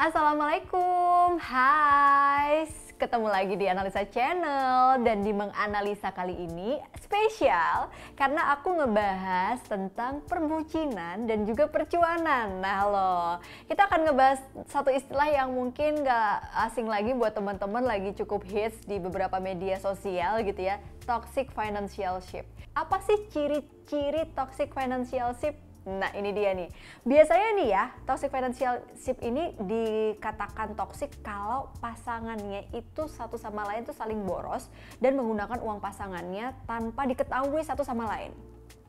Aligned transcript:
Assalamualaikum, 0.00 1.36
hai. 1.44 2.64
Ketemu 2.96 3.28
lagi 3.28 3.52
di 3.52 3.68
Analisa 3.68 4.00
Channel. 4.08 5.04
Dan 5.04 5.20
di 5.20 5.28
Menganalisa 5.28 6.08
kali 6.08 6.40
ini 6.40 6.80
spesial 7.04 7.92
Karena 8.16 8.48
aku 8.56 8.80
ngebahas 8.80 9.60
tentang 9.60 10.24
perbucinan 10.24 11.28
dan 11.28 11.44
juga 11.44 11.68
percuanan. 11.68 12.64
Nah 12.64 12.80
loh, 12.88 13.30
kita 13.68 13.92
akan 13.92 14.08
ngebahas 14.08 14.40
satu 14.72 14.88
istilah 14.88 15.28
yang 15.28 15.52
mungkin 15.52 16.00
gak 16.00 16.48
asing 16.64 16.88
lagi 16.88 17.12
buat 17.12 17.36
teman-teman 17.36 17.84
Lagi 17.84 18.16
cukup 18.16 18.40
hits 18.48 18.80
di 18.88 18.96
beberapa 18.96 19.36
media 19.36 19.76
sosial 19.84 20.40
gitu 20.48 20.64
ya. 20.64 20.80
Toxic 21.04 21.52
financial 21.52 22.24
ship. 22.24 22.48
Apa 22.72 23.04
sih 23.04 23.28
ciri-ciri 23.28 24.32
toxic 24.32 24.72
financial 24.72 25.36
ship? 25.36 25.60
Nah 25.90 26.14
ini 26.14 26.30
dia 26.30 26.54
nih. 26.54 26.70
Biasanya 27.02 27.48
nih 27.58 27.68
ya, 27.74 27.84
toxic 28.06 28.30
financial 28.30 28.78
ship 28.94 29.18
ini 29.18 29.58
dikatakan 29.58 30.78
toxic 30.78 31.10
kalau 31.26 31.74
pasangannya 31.82 32.70
itu 32.70 33.10
satu 33.10 33.34
sama 33.34 33.66
lain 33.66 33.82
tuh 33.82 33.96
saling 33.96 34.22
boros 34.22 34.70
dan 35.02 35.18
menggunakan 35.18 35.58
uang 35.58 35.82
pasangannya 35.82 36.54
tanpa 36.70 37.10
diketahui 37.10 37.66
satu 37.66 37.82
sama 37.82 38.06
lain. 38.06 38.30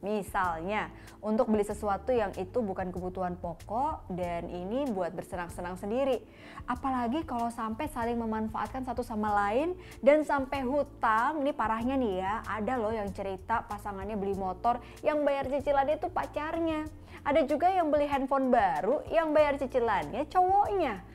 Misalnya, 0.01 0.89
untuk 1.21 1.45
beli 1.53 1.61
sesuatu 1.61 2.09
yang 2.09 2.33
itu 2.33 2.57
bukan 2.57 2.89
kebutuhan 2.89 3.37
pokok 3.37 4.09
dan 4.09 4.49
ini 4.49 4.89
buat 4.89 5.13
bersenang-senang 5.13 5.77
sendiri. 5.77 6.17
Apalagi 6.65 7.21
kalau 7.21 7.53
sampai 7.53 7.85
saling 7.85 8.17
memanfaatkan 8.17 8.81
satu 8.81 9.05
sama 9.05 9.29
lain 9.29 9.77
dan 10.01 10.25
sampai 10.25 10.65
hutang, 10.65 11.45
ini 11.45 11.53
parahnya 11.53 11.93
nih 12.01 12.25
ya, 12.25 12.41
ada 12.49 12.81
loh 12.81 12.89
yang 12.89 13.13
cerita 13.13 13.61
pasangannya 13.69 14.17
beli 14.17 14.33
motor 14.33 14.81
yang 15.05 15.21
bayar 15.21 15.45
cicilannya 15.45 16.01
itu 16.01 16.09
pacarnya. 16.09 16.89
Ada 17.21 17.45
juga 17.45 17.69
yang 17.69 17.93
beli 17.93 18.09
handphone 18.09 18.49
baru 18.49 19.05
yang 19.13 19.29
bayar 19.29 19.61
cicilannya 19.61 20.25
cowoknya. 20.33 21.05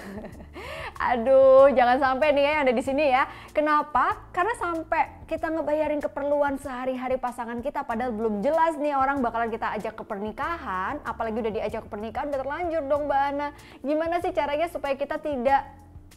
Aduh, 1.12 1.72
jangan 1.74 1.98
sampai 1.98 2.30
nih 2.36 2.44
ya 2.44 2.50
yang 2.52 2.62
ada 2.68 2.74
di 2.74 2.82
sini 2.84 3.04
ya. 3.10 3.26
Kenapa? 3.50 4.30
Karena 4.30 4.54
sampai 4.54 5.26
kita 5.26 5.50
ngebayarin 5.50 5.98
keperluan 5.98 6.60
sehari-hari 6.60 7.16
pasangan 7.18 7.58
kita 7.64 7.82
padahal 7.82 8.12
belum 8.14 8.44
jelas 8.44 8.78
nih 8.78 8.94
orang 8.94 9.18
bakalan 9.24 9.50
kita 9.50 9.72
ajak 9.80 9.98
ke 9.98 10.04
pernikahan, 10.06 11.00
apalagi 11.02 11.42
udah 11.42 11.52
diajak 11.52 11.82
ke 11.86 11.90
pernikahan 11.90 12.30
udah 12.30 12.40
terlanjur 12.40 12.82
dong 12.86 13.10
Mbak 13.10 13.22
Ana. 13.34 13.48
Gimana 13.82 14.20
sih 14.22 14.32
caranya 14.36 14.68
supaya 14.68 14.94
kita 14.94 15.18
tidak 15.18 15.62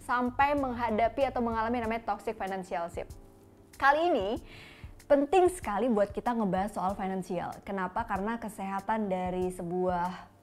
sampai 0.06 0.54
menghadapi 0.54 1.26
atau 1.26 1.42
mengalami 1.42 1.82
namanya 1.82 2.06
toxic 2.06 2.38
financial 2.38 2.86
ship? 2.94 3.10
Kali 3.76 4.14
ini 4.14 4.30
penting 5.06 5.50
sekali 5.54 5.86
buat 5.89 6.10
kita 6.10 6.34
ngebahas 6.34 6.73
soal 6.73 6.94
finansial. 6.98 7.54
Kenapa? 7.62 8.06
Karena 8.06 8.38
kesehatan 8.42 9.10
dari 9.10 9.54
sebuah 9.54 10.34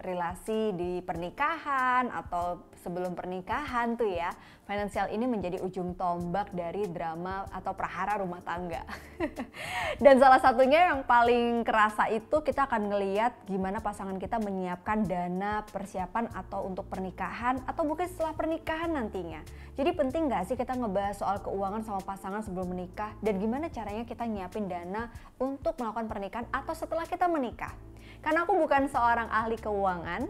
relasi 0.00 0.72
di 0.72 1.04
pernikahan 1.04 2.08
atau 2.08 2.64
sebelum 2.80 3.12
pernikahan 3.12 3.94
tuh 4.00 4.08
ya 4.08 4.32
finansial 4.64 5.12
ini 5.12 5.28
menjadi 5.28 5.60
ujung 5.60 5.98
tombak 5.98 6.54
dari 6.56 6.88
drama 6.88 7.44
atau 7.52 7.76
prahara 7.76 8.22
rumah 8.22 8.40
tangga. 8.40 8.86
Dan 10.04 10.16
salah 10.22 10.40
satunya 10.40 10.94
yang 10.94 11.04
paling 11.04 11.66
kerasa 11.66 12.08
itu 12.08 12.40
kita 12.40 12.70
akan 12.70 12.88
ngeliat 12.88 13.34
gimana 13.50 13.82
pasangan 13.82 14.16
kita 14.16 14.40
menyiapkan 14.40 15.04
dana 15.04 15.66
persiapan 15.68 16.30
atau 16.32 16.64
untuk 16.70 16.86
pernikahan 16.88 17.60
atau 17.66 17.82
mungkin 17.82 18.06
setelah 18.08 18.32
pernikahan 18.32 18.94
nantinya. 18.94 19.42
Jadi 19.74 19.90
penting 19.90 20.30
gak 20.30 20.46
sih 20.48 20.56
kita 20.56 20.78
ngebahas 20.78 21.18
soal 21.18 21.42
keuangan 21.42 21.82
sama 21.82 22.00
pasangan 22.06 22.40
sebelum 22.46 22.70
menikah? 22.70 23.12
Dan 23.20 23.42
gimana 23.42 23.68
caranya 23.68 24.06
kita 24.06 24.24
nyiapin 24.24 24.70
dana 24.70 25.10
untuk 25.36 25.76
melakukan 25.82 26.06
pernikahan 26.06 26.46
atau 26.54 26.72
setelah 26.78 27.04
kita 27.04 27.26
menikah 27.26 27.74
karena 28.20 28.44
aku 28.44 28.52
bukan 28.56 28.84
seorang 28.88 29.28
ahli 29.32 29.56
keuangan, 29.56 30.28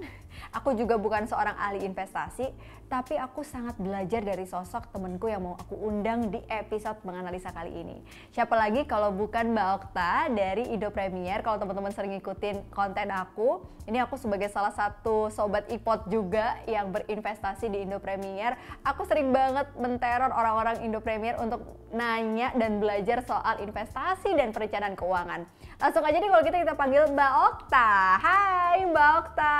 aku 0.50 0.74
juga 0.74 0.96
bukan 0.96 1.26
seorang 1.26 1.56
ahli 1.56 1.82
investasi, 1.86 2.50
tapi 2.90 3.14
aku 3.14 3.46
sangat 3.46 3.78
belajar 3.78 4.18
dari 4.26 4.42
sosok 4.44 4.90
temenku 4.90 5.30
yang 5.30 5.46
mau 5.46 5.54
aku 5.54 5.78
undang 5.78 6.26
di 6.26 6.42
episode 6.50 6.98
menganalisa 7.06 7.54
kali 7.54 7.70
ini. 7.70 8.02
Siapa 8.34 8.58
lagi 8.58 8.82
kalau 8.82 9.14
bukan 9.14 9.54
Mbak 9.54 9.68
Okta 9.78 10.26
dari 10.34 10.66
Indo 10.74 10.90
Premier. 10.90 11.38
Kalau 11.46 11.62
teman-teman 11.62 11.94
sering 11.94 12.18
ngikutin 12.18 12.74
konten 12.74 13.14
aku, 13.14 13.62
ini 13.86 14.02
aku 14.02 14.18
sebagai 14.18 14.50
salah 14.50 14.74
satu 14.74 15.30
sobat 15.30 15.70
ipot 15.70 16.10
juga 16.10 16.58
yang 16.66 16.90
berinvestasi 16.90 17.70
di 17.70 17.86
Indo 17.86 18.02
Premier. 18.02 18.58
Aku 18.82 19.06
sering 19.06 19.30
banget 19.30 19.70
menteror 19.78 20.34
orang-orang 20.34 20.82
Indo 20.82 20.98
Premier 20.98 21.38
untuk 21.38 21.62
nanya 21.94 22.50
dan 22.58 22.82
belajar 22.82 23.22
soal 23.22 23.62
investasi 23.62 24.34
dan 24.34 24.50
perencanaan 24.50 24.98
keuangan. 24.98 25.46
Langsung 25.80 26.04
aja 26.04 26.18
nih 26.18 26.30
kalau 26.30 26.44
kita 26.44 26.58
kita 26.62 26.74
panggil 26.76 27.02
Mbak 27.08 27.32
Okta. 27.50 27.90
Hai 28.20 28.84
Mbak 28.84 29.10
Okta, 29.16 29.56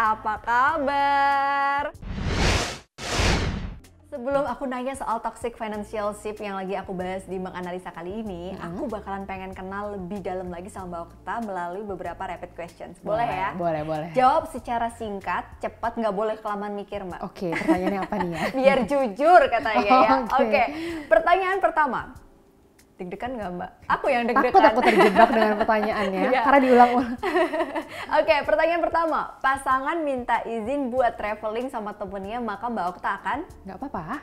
apa 0.00 0.34
kabar? 0.42 1.84
Sebelum 4.10 4.42
aku 4.42 4.66
nanya 4.66 4.98
soal 4.98 5.22
toxic 5.22 5.54
financial 5.54 6.10
ship 6.18 6.34
yang 6.42 6.58
lagi 6.58 6.74
aku 6.74 6.90
bahas 6.90 7.22
di 7.30 7.38
menganalisa 7.38 7.94
kali 7.94 8.26
ini, 8.26 8.50
hmm. 8.50 8.58
aku 8.58 8.90
bakalan 8.90 9.22
pengen 9.22 9.54
kenal 9.54 9.94
lebih 9.94 10.18
dalam 10.18 10.50
lagi 10.50 10.66
sama 10.66 10.90
Mbak 10.90 11.02
Okta 11.06 11.34
melalui 11.46 11.86
beberapa 11.86 12.18
rapid 12.18 12.50
questions. 12.58 12.98
Boleh, 13.06 13.22
boleh 13.22 13.28
ya? 13.30 13.50
Boleh, 13.54 13.82
boleh. 13.86 14.08
Jawab 14.18 14.50
secara 14.50 14.90
singkat, 14.98 15.46
cepat, 15.62 15.94
nggak 15.94 16.10
boleh 16.10 16.34
kelamaan 16.42 16.74
mikir, 16.74 17.06
Mbak. 17.06 17.22
Oke, 17.22 17.54
pertanyaannya 17.54 18.00
apa 18.02 18.14
nih 18.18 18.30
ya? 18.34 18.42
Biar 18.58 18.78
jujur 18.90 19.40
katanya 19.46 19.78
oh, 19.78 20.02
ya. 20.02 20.10
Oke, 20.10 20.26
okay. 20.26 20.42
okay. 20.42 20.66
pertanyaan 21.06 21.58
pertama 21.62 22.00
Deg-degan 23.00 23.32
nggak 23.32 23.50
mbak? 23.56 23.70
Aku 23.96 24.12
yang 24.12 24.28
deg-degan. 24.28 24.52
Aku 24.52 24.60
takut 24.60 24.82
terjebak 24.84 25.28
dengan 25.32 25.56
pertanyaannya 25.56 26.22
yeah. 26.36 26.44
karena 26.44 26.60
diulang-ulang. 26.60 27.16
Oke, 27.16 28.28
okay, 28.28 28.38
pertanyaan 28.44 28.82
pertama. 28.84 29.40
Pasangan 29.40 29.96
minta 30.04 30.44
izin 30.44 30.92
buat 30.92 31.16
traveling 31.16 31.72
sama 31.72 31.96
temennya, 31.96 32.44
maka 32.44 32.68
Mbak 32.68 32.86
Okta 32.92 33.16
akan? 33.24 33.38
Nggak 33.64 33.76
apa-apa. 33.80 34.20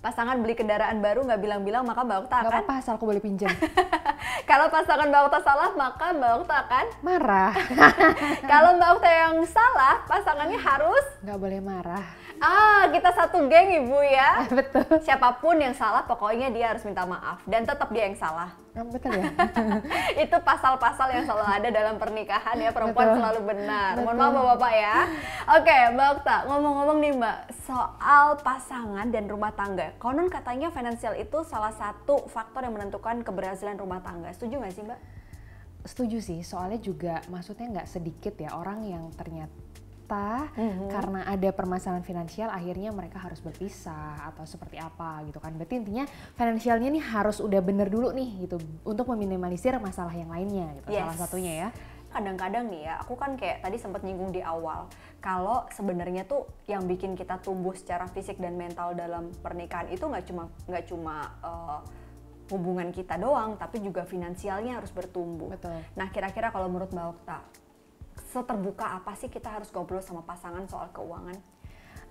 Pasangan 0.00 0.40
beli 0.40 0.56
kendaraan 0.56 1.04
baru 1.04 1.28
nggak 1.28 1.44
bilang-bilang, 1.44 1.84
maka 1.84 2.00
Mbak 2.00 2.18
Okta 2.24 2.36
akan? 2.40 2.44
Nggak 2.48 2.56
apa-apa, 2.64 2.74
asal 2.80 2.92
aku 2.96 3.04
boleh 3.04 3.20
pinjam. 3.20 3.52
Kalau 4.48 4.72
pasangan 4.72 5.12
Mbak 5.12 5.22
Okta 5.28 5.40
salah, 5.44 5.70
maka 5.76 6.16
Mbak 6.16 6.32
Okta 6.40 6.56
akan? 6.64 6.86
Marah. 7.04 7.52
Kalau 8.56 8.80
Mbak 8.80 8.90
Okta 8.96 9.10
yang 9.12 9.36
salah, 9.44 10.00
pasangannya 10.08 10.56
harus? 10.56 11.04
Nggak 11.20 11.36
boleh 11.36 11.60
marah 11.60 12.20
Ah, 12.40 12.88
kita 12.88 13.12
satu 13.12 13.44
geng 13.52 13.68
ibu 13.84 14.00
ya. 14.00 14.40
Betul. 14.56 15.04
Siapa 15.04 15.36
pun 15.44 15.60
yang 15.60 15.76
salah, 15.76 16.08
pokoknya 16.08 16.48
dia 16.48 16.72
harus 16.72 16.80
minta 16.88 17.04
maaf 17.04 17.44
dan 17.44 17.68
tetap 17.68 17.92
dia 17.92 18.08
yang 18.08 18.16
salah. 18.16 18.56
Oh, 18.70 18.86
betul 18.86 19.10
ya. 19.18 19.26
itu 20.24 20.36
pasal-pasal 20.46 21.10
yang 21.10 21.26
selalu 21.26 21.42
ada 21.42 21.68
dalam 21.74 21.98
pernikahan 21.98 22.54
ya 22.54 22.70
perempuan 22.70 23.10
betul. 23.10 23.18
selalu 23.18 23.40
benar. 23.50 23.90
Betul. 23.98 24.04
Mohon 24.06 24.16
maaf 24.16 24.30
bapak-bapak 24.30 24.72
ya. 24.78 24.96
Oke, 25.58 25.76
Mbak 25.90 26.08
Okta, 26.14 26.36
ngomong-ngomong 26.46 26.98
nih 27.02 27.12
Mbak 27.18 27.38
soal 27.66 28.26
pasangan 28.38 29.06
dan 29.10 29.26
rumah 29.26 29.50
tangga. 29.58 29.90
Konon 29.98 30.30
katanya 30.30 30.70
finansial 30.70 31.18
itu 31.18 31.42
salah 31.42 31.74
satu 31.74 32.30
faktor 32.30 32.62
yang 32.62 32.78
menentukan 32.78 33.26
keberhasilan 33.26 33.74
rumah 33.74 33.98
tangga. 34.06 34.30
Setuju 34.30 34.62
nggak 34.62 34.74
sih 34.78 34.86
Mbak? 34.86 35.00
Setuju 35.90 36.18
sih, 36.22 36.38
soalnya 36.46 36.78
juga 36.78 37.24
maksudnya 37.26 37.66
nggak 37.74 37.88
sedikit 37.90 38.38
ya 38.38 38.54
orang 38.54 38.86
yang 38.86 39.10
ternyata 39.18 39.50
ternyata 40.10 40.50
mm-hmm. 40.58 40.88
karena 40.90 41.20
ada 41.22 41.48
permasalahan 41.54 42.02
finansial 42.02 42.50
akhirnya 42.50 42.90
mereka 42.90 43.22
harus 43.22 43.38
berpisah 43.38 44.26
atau 44.26 44.42
seperti 44.42 44.82
apa 44.82 45.22
gitu 45.30 45.38
kan. 45.38 45.54
Berarti 45.54 45.78
intinya 45.78 46.04
finansialnya 46.34 46.90
nih 46.90 47.04
harus 47.14 47.38
udah 47.38 47.60
bener 47.62 47.86
dulu 47.86 48.10
nih 48.10 48.46
gitu 48.46 48.58
untuk 48.82 49.06
meminimalisir 49.14 49.78
masalah 49.78 50.12
yang 50.12 50.28
lainnya 50.28 50.74
gitu 50.82 50.90
yes. 50.90 51.06
salah 51.06 51.18
satunya 51.26 51.54
ya 51.66 51.70
kadang-kadang 52.10 52.66
nih 52.74 52.90
ya 52.90 52.98
aku 52.98 53.14
kan 53.14 53.38
kayak 53.38 53.62
tadi 53.62 53.78
sempat 53.78 54.02
nyinggung 54.02 54.34
di 54.34 54.42
awal 54.42 54.90
kalau 55.22 55.62
sebenarnya 55.70 56.26
tuh 56.26 56.42
yang 56.66 56.82
bikin 56.82 57.14
kita 57.14 57.38
tumbuh 57.38 57.70
secara 57.70 58.10
fisik 58.10 58.34
dan 58.42 58.58
mental 58.58 58.98
dalam 58.98 59.30
pernikahan 59.38 59.86
itu 59.94 60.10
nggak 60.10 60.26
cuma 60.26 60.50
nggak 60.66 60.90
cuma 60.90 61.30
uh, 61.38 61.78
hubungan 62.50 62.90
kita 62.90 63.14
doang 63.14 63.54
tapi 63.54 63.78
juga 63.78 64.02
finansialnya 64.02 64.82
harus 64.82 64.90
bertumbuh. 64.90 65.54
Betul. 65.54 65.78
Nah 65.94 66.10
kira-kira 66.10 66.50
kalau 66.50 66.66
menurut 66.66 66.90
Mbak 66.90 67.06
Okta 67.14 67.38
seterbuka 68.28 69.00
apa 69.00 69.16
sih 69.16 69.32
kita 69.32 69.48
harus 69.48 69.72
ngobrol 69.72 70.04
sama 70.04 70.20
pasangan 70.20 70.68
soal 70.68 70.92
keuangan? 70.92 71.60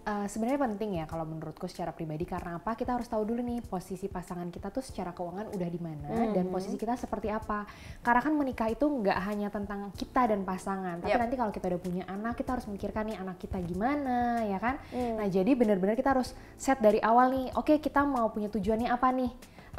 Uh, 0.09 0.25
sebenarnya 0.31 0.63
penting 0.63 0.91
ya 0.95 1.05
kalau 1.05 1.27
menurutku 1.27 1.67
secara 1.67 1.91
pribadi 1.91 2.23
karena 2.23 2.55
apa 2.55 2.71
kita 2.73 2.95
harus 2.95 3.05
tahu 3.11 3.27
dulu 3.27 3.43
nih 3.43 3.59
posisi 3.61 4.07
pasangan 4.07 4.47
kita 4.47 4.71
tuh 4.71 4.79
secara 4.79 5.11
keuangan 5.11 5.51
udah 5.51 5.69
di 5.69 5.77
mana 5.77 6.07
mm 6.07 6.15
-hmm. 6.15 6.33
dan 6.39 6.45
posisi 6.47 6.79
kita 6.79 6.95
seperti 6.95 7.27
apa 7.27 7.67
karena 7.99 8.23
kan 8.23 8.33
menikah 8.33 8.71
itu 8.71 8.87
nggak 8.87 9.19
hanya 9.27 9.51
tentang 9.51 9.91
kita 9.91 10.31
dan 10.31 10.47
pasangan 10.47 11.03
tapi 11.03 11.13
yep. 11.13 11.19
nanti 11.19 11.35
kalau 11.35 11.51
kita 11.51 11.67
udah 11.75 11.81
punya 11.83 12.03
anak 12.07 12.39
kita 12.39 12.57
harus 12.57 12.65
memikirkan 12.71 13.11
nih 13.11 13.17
anak 13.19 13.37
kita 13.43 13.59
gimana 13.59 14.39
ya 14.47 14.57
kan 14.57 14.79
mm. 14.87 15.19
nah 15.19 15.27
jadi 15.27 15.51
benar-benar 15.51 15.99
kita 15.99 16.15
harus 16.15 16.31
set 16.55 16.79
dari 16.79 17.03
awal 17.03 17.29
nih 17.35 17.51
oke 17.59 17.67
okay, 17.67 17.77
kita 17.83 17.99
mau 18.07 18.31
punya 18.31 18.47
tujuannya 18.47 18.87
apa 18.87 19.13
nih 19.13 19.29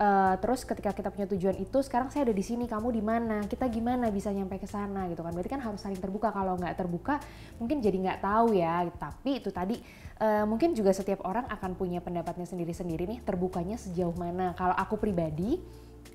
Uh, 0.00 0.32
terus 0.41 0.64
ketika 0.64 0.97
kita 0.97 1.12
punya 1.12 1.29
tujuan 1.29 1.61
itu 1.61 1.76
sekarang 1.85 2.08
saya 2.08 2.25
ada 2.25 2.32
di 2.32 2.41
sini 2.41 2.64
kamu 2.64 2.88
di 2.88 3.05
mana? 3.05 3.44
Kita 3.44 3.69
gimana 3.69 4.08
bisa 4.08 4.32
nyampe 4.32 4.56
ke 4.56 4.64
sana 4.64 5.05
gitu 5.12 5.20
kan? 5.20 5.29
Berarti 5.29 5.52
kan 5.52 5.61
harus 5.61 5.76
saling 5.76 6.00
terbuka. 6.00 6.32
Kalau 6.32 6.56
nggak 6.56 6.73
terbuka 6.73 7.20
mungkin 7.61 7.85
jadi 7.85 8.00
nggak 8.08 8.25
tahu 8.25 8.56
ya. 8.56 8.88
Tapi 8.97 9.44
itu 9.44 9.52
tadi 9.52 9.76
uh, 10.25 10.49
mungkin 10.49 10.73
juga 10.73 10.97
setiap 10.97 11.20
orang 11.29 11.44
akan 11.52 11.76
punya 11.76 12.00
pendapatnya 12.00 12.49
sendiri-sendiri 12.49 13.05
nih 13.12 13.20
terbukanya 13.29 13.76
sejauh 13.76 14.17
mana. 14.17 14.56
Kalau 14.56 14.73
aku 14.73 14.97
pribadi 14.97 15.61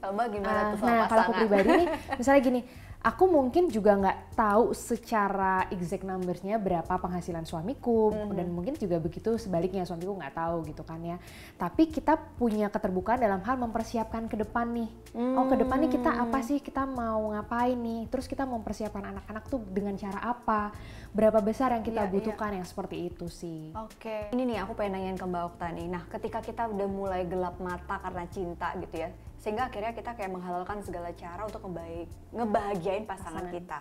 Mbak 0.02 0.28
gimana 0.32 0.60
uh, 0.60 0.66
tuh 0.70 0.78
soal 0.80 0.90
nah 0.92 1.08
kalau 1.08 1.22
aku 1.24 1.34
pribadi 1.36 1.70
nih 1.76 1.88
misalnya 2.20 2.42
gini 2.42 2.62
aku 3.02 3.24
mungkin 3.26 3.70
juga 3.70 3.94
nggak 3.94 4.34
tahu 4.34 4.74
secara 4.74 5.70
exact 5.70 6.02
numbersnya 6.02 6.58
berapa 6.58 6.90
penghasilan 6.90 7.46
suamiku 7.46 8.10
Mhm. 8.10 8.34
dan 8.34 8.48
mungkin 8.50 8.74
juga 8.74 8.98
begitu 8.98 9.38
sebaliknya 9.38 9.86
suamiku 9.86 10.14
nggak 10.14 10.34
tahu 10.34 10.66
gitu 10.66 10.82
kan 10.82 10.98
ya 11.00 11.22
tapi 11.54 11.86
kita 11.86 12.18
punya 12.18 12.66
keterbukaan 12.68 13.18
dalam 13.18 13.42
hal 13.42 13.58
mempersiapkan 13.58 14.26
ke 14.26 14.34
depan 14.36 14.74
nih 14.74 14.90
oh 15.38 15.46
ke 15.46 15.56
depan 15.56 15.78
nih 15.80 15.92
kita 15.92 16.12
apa 16.12 16.34
Hmm. 16.36 16.46
sih 16.46 16.58
kita 16.58 16.84
mau 16.84 17.30
ngapain 17.30 17.78
nih 17.78 18.10
terus 18.10 18.26
kita 18.26 18.42
mempersiapkan 18.44 19.06
anak-anak 19.06 19.46
tuh 19.48 19.62
dengan 19.64 19.94
cara 19.96 20.26
apa 20.26 20.74
berapa 21.14 21.40
besar 21.40 21.72
yang 21.72 21.82
kita 21.82 22.06
iya. 22.06 22.12
butuhkan 22.12 22.52
yang 22.54 22.66
seperti 22.66 23.06
itu 23.06 23.30
sih 23.30 23.70
Oke. 23.76 24.34
Ini 24.34 24.42
nih 24.44 24.58
aku 24.60 24.74
pengen 24.74 24.98
nanyain 24.98 25.16
ke 25.16 25.24
Mbak 25.24 25.44
Okta 25.48 25.68
nih. 25.72 25.88
Nah, 25.88 26.04
ketika 26.10 26.42
kita 26.42 26.66
udah 26.66 26.84
mulai 26.86 27.24
gelap 27.24 27.56
mata 27.58 27.96
karena 27.98 28.28
cinta 28.28 28.76
gitu 28.76 28.96
ya, 28.98 29.10
sehingga 29.46 29.70
akhirnya 29.70 29.94
kita 29.94 30.18
kayak 30.18 30.34
menghalalkan 30.34 30.82
segala 30.82 31.14
cara 31.14 31.46
untuk 31.46 31.62
ngebaik, 31.70 32.10
ngebahagiain 32.34 33.06
pasangan, 33.06 33.46
Pasangan. 33.46 33.54
kita. 33.54 33.78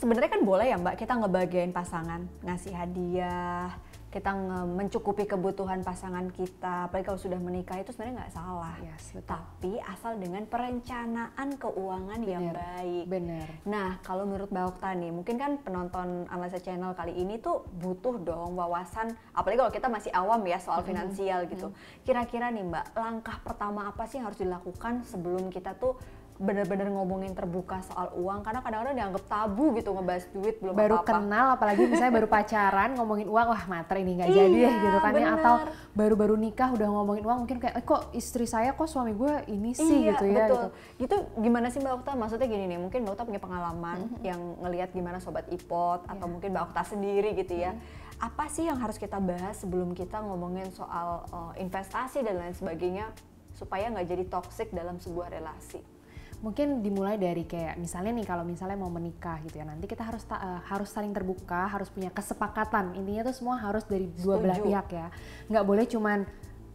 Sebenarnya 0.00 0.30
kan 0.32 0.40
boleh 0.40 0.66
ya 0.72 0.80
Mbak 0.80 0.96
kita 1.04 1.12
ngebahagiain 1.20 1.68
pasangan, 1.76 2.24
ngasih 2.40 2.72
hadiah, 2.72 3.76
kita 4.12 4.36
mencukupi 4.68 5.24
kebutuhan 5.24 5.80
pasangan 5.80 6.28
kita. 6.28 6.86
Apalagi 6.92 7.08
kalau 7.08 7.16
sudah 7.16 7.40
menikah 7.40 7.80
itu 7.80 7.96
sebenarnya 7.96 8.28
nggak 8.28 8.34
salah. 8.36 8.76
Yes, 8.84 9.16
betul. 9.16 9.32
Tapi 9.32 9.72
asal 9.80 10.20
dengan 10.20 10.44
perencanaan 10.44 11.48
keuangan 11.56 12.20
yang 12.20 12.52
Bener. 12.52 12.60
baik. 12.60 13.04
bener 13.08 13.48
Nah, 13.64 13.96
kalau 14.04 14.28
menurut 14.28 14.52
Mbak 14.52 14.76
Okta 14.76 14.92
nih, 14.92 15.08
mungkin 15.08 15.40
kan 15.40 15.56
penonton 15.64 16.28
Analisa 16.28 16.60
Channel 16.60 16.92
kali 16.92 17.16
ini 17.16 17.40
tuh 17.40 17.64
butuh 17.80 18.20
dong 18.20 18.52
wawasan, 18.52 19.16
apalagi 19.32 19.58
kalau 19.64 19.72
kita 19.72 19.88
masih 19.88 20.12
awam 20.12 20.44
ya 20.44 20.60
soal 20.60 20.84
finansial 20.84 21.48
gitu. 21.48 21.72
Kira-kira 22.04 22.52
nih 22.52 22.68
Mbak, 22.68 22.86
langkah 22.92 23.40
pertama 23.40 23.88
apa 23.88 24.04
sih 24.04 24.20
yang 24.20 24.28
harus 24.28 24.44
dilakukan 24.44 25.08
sebelum 25.08 25.48
kita 25.48 25.72
tuh 25.80 25.96
bener-bener 26.42 26.90
ngomongin 26.90 27.30
terbuka 27.32 27.78
soal 27.86 28.10
uang? 28.18 28.42
Karena 28.42 28.58
kadang-kadang 28.58 28.98
dianggap 28.98 29.24
tabu 29.30 29.70
gitu 29.78 29.94
ngebahas 29.94 30.24
duit 30.34 30.58
belum 30.58 30.74
baru 30.74 30.96
apa-apa. 30.98 31.10
kenal 31.14 31.46
apalagi 31.54 31.82
misalnya 31.86 32.14
baru 32.18 32.26
pacaran 32.26 32.90
ngomongin 32.98 33.28
uang 33.30 33.46
wah 33.48 33.64
materi 33.70 34.02
ini 34.02 34.12
nggak 34.18 34.28
Iya, 34.28 34.36
jadi 34.42 34.58
ya 34.58 34.72
gitu 34.82 34.98
kan 34.98 35.12
ya 35.14 35.28
atau 35.38 35.54
baru-baru 35.94 36.34
nikah 36.34 36.68
udah 36.74 36.88
ngomongin 36.90 37.22
uang 37.22 37.38
mungkin 37.46 37.58
kayak 37.62 37.74
eh, 37.78 37.84
kok 37.86 38.10
istri 38.10 38.44
saya 38.44 38.74
kok 38.74 38.90
suami 38.90 39.14
gue 39.14 39.34
ini 39.46 39.70
sih 39.72 40.10
iya, 40.10 40.18
gitu 40.18 40.24
ya 40.26 40.34
betul. 40.50 40.58
gitu 40.58 40.68
Gitu 40.98 41.16
gimana 41.38 41.66
sih 41.68 41.78
Mbak 41.78 41.94
Okta? 42.02 42.12
Maksudnya 42.14 42.46
gini 42.46 42.64
nih, 42.66 42.78
mungkin 42.78 43.06
Mbak 43.06 43.12
Okta 43.14 43.24
punya 43.24 43.38
pengalaman 43.38 43.98
Mm-hmm. 44.02 44.24
yang 44.24 44.40
ngelihat 44.58 44.90
gimana 44.90 45.18
sobat 45.18 45.46
ipot 45.46 46.02
atau 46.02 46.26
Iya. 46.26 46.32
mungkin 46.32 46.48
Mbak 46.50 46.64
Okta 46.68 46.82
sendiri 46.88 47.30
gitu 47.34 47.54
ya. 47.54 47.70
Mm-hmm. 47.70 48.24
Apa 48.24 48.44
sih 48.48 48.66
yang 48.66 48.78
harus 48.78 48.96
kita 48.96 49.18
bahas 49.18 49.58
sebelum 49.58 49.92
kita 49.92 50.18
ngomongin 50.18 50.70
soal 50.70 51.22
uh, 51.28 51.52
investasi 51.54 52.22
dan 52.22 52.38
lain 52.38 52.54
sebagainya 52.54 53.10
supaya 53.52 53.90
nggak 53.90 54.06
jadi 54.08 54.24
toxic 54.26 54.70
dalam 54.70 54.96
sebuah 54.96 55.28
relasi? 55.28 55.82
Mungkin 56.42 56.82
dimulai 56.82 57.14
dari 57.16 57.46
kayak 57.46 57.78
misalnya 57.78 58.10
nih 58.18 58.26
kalau 58.26 58.42
misalnya 58.42 58.74
mau 58.74 58.90
menikah 58.90 59.38
gitu 59.46 59.62
ya 59.62 59.64
nanti 59.64 59.86
kita 59.86 60.02
harus 60.02 60.26
eh, 60.26 60.60
harus 60.66 60.90
saling 60.90 61.14
terbuka 61.14 61.70
harus 61.70 61.86
punya 61.86 62.10
kesepakatan 62.10 62.98
intinya 62.98 63.30
tuh 63.30 63.34
semua 63.38 63.62
harus 63.62 63.86
dari 63.86 64.10
dua 64.18 64.42
belah 64.42 64.58
Setuju. 64.58 64.68
pihak 64.74 64.88
ya 64.90 65.06
nggak 65.46 65.64
boleh 65.64 65.84
cuman 65.86 66.26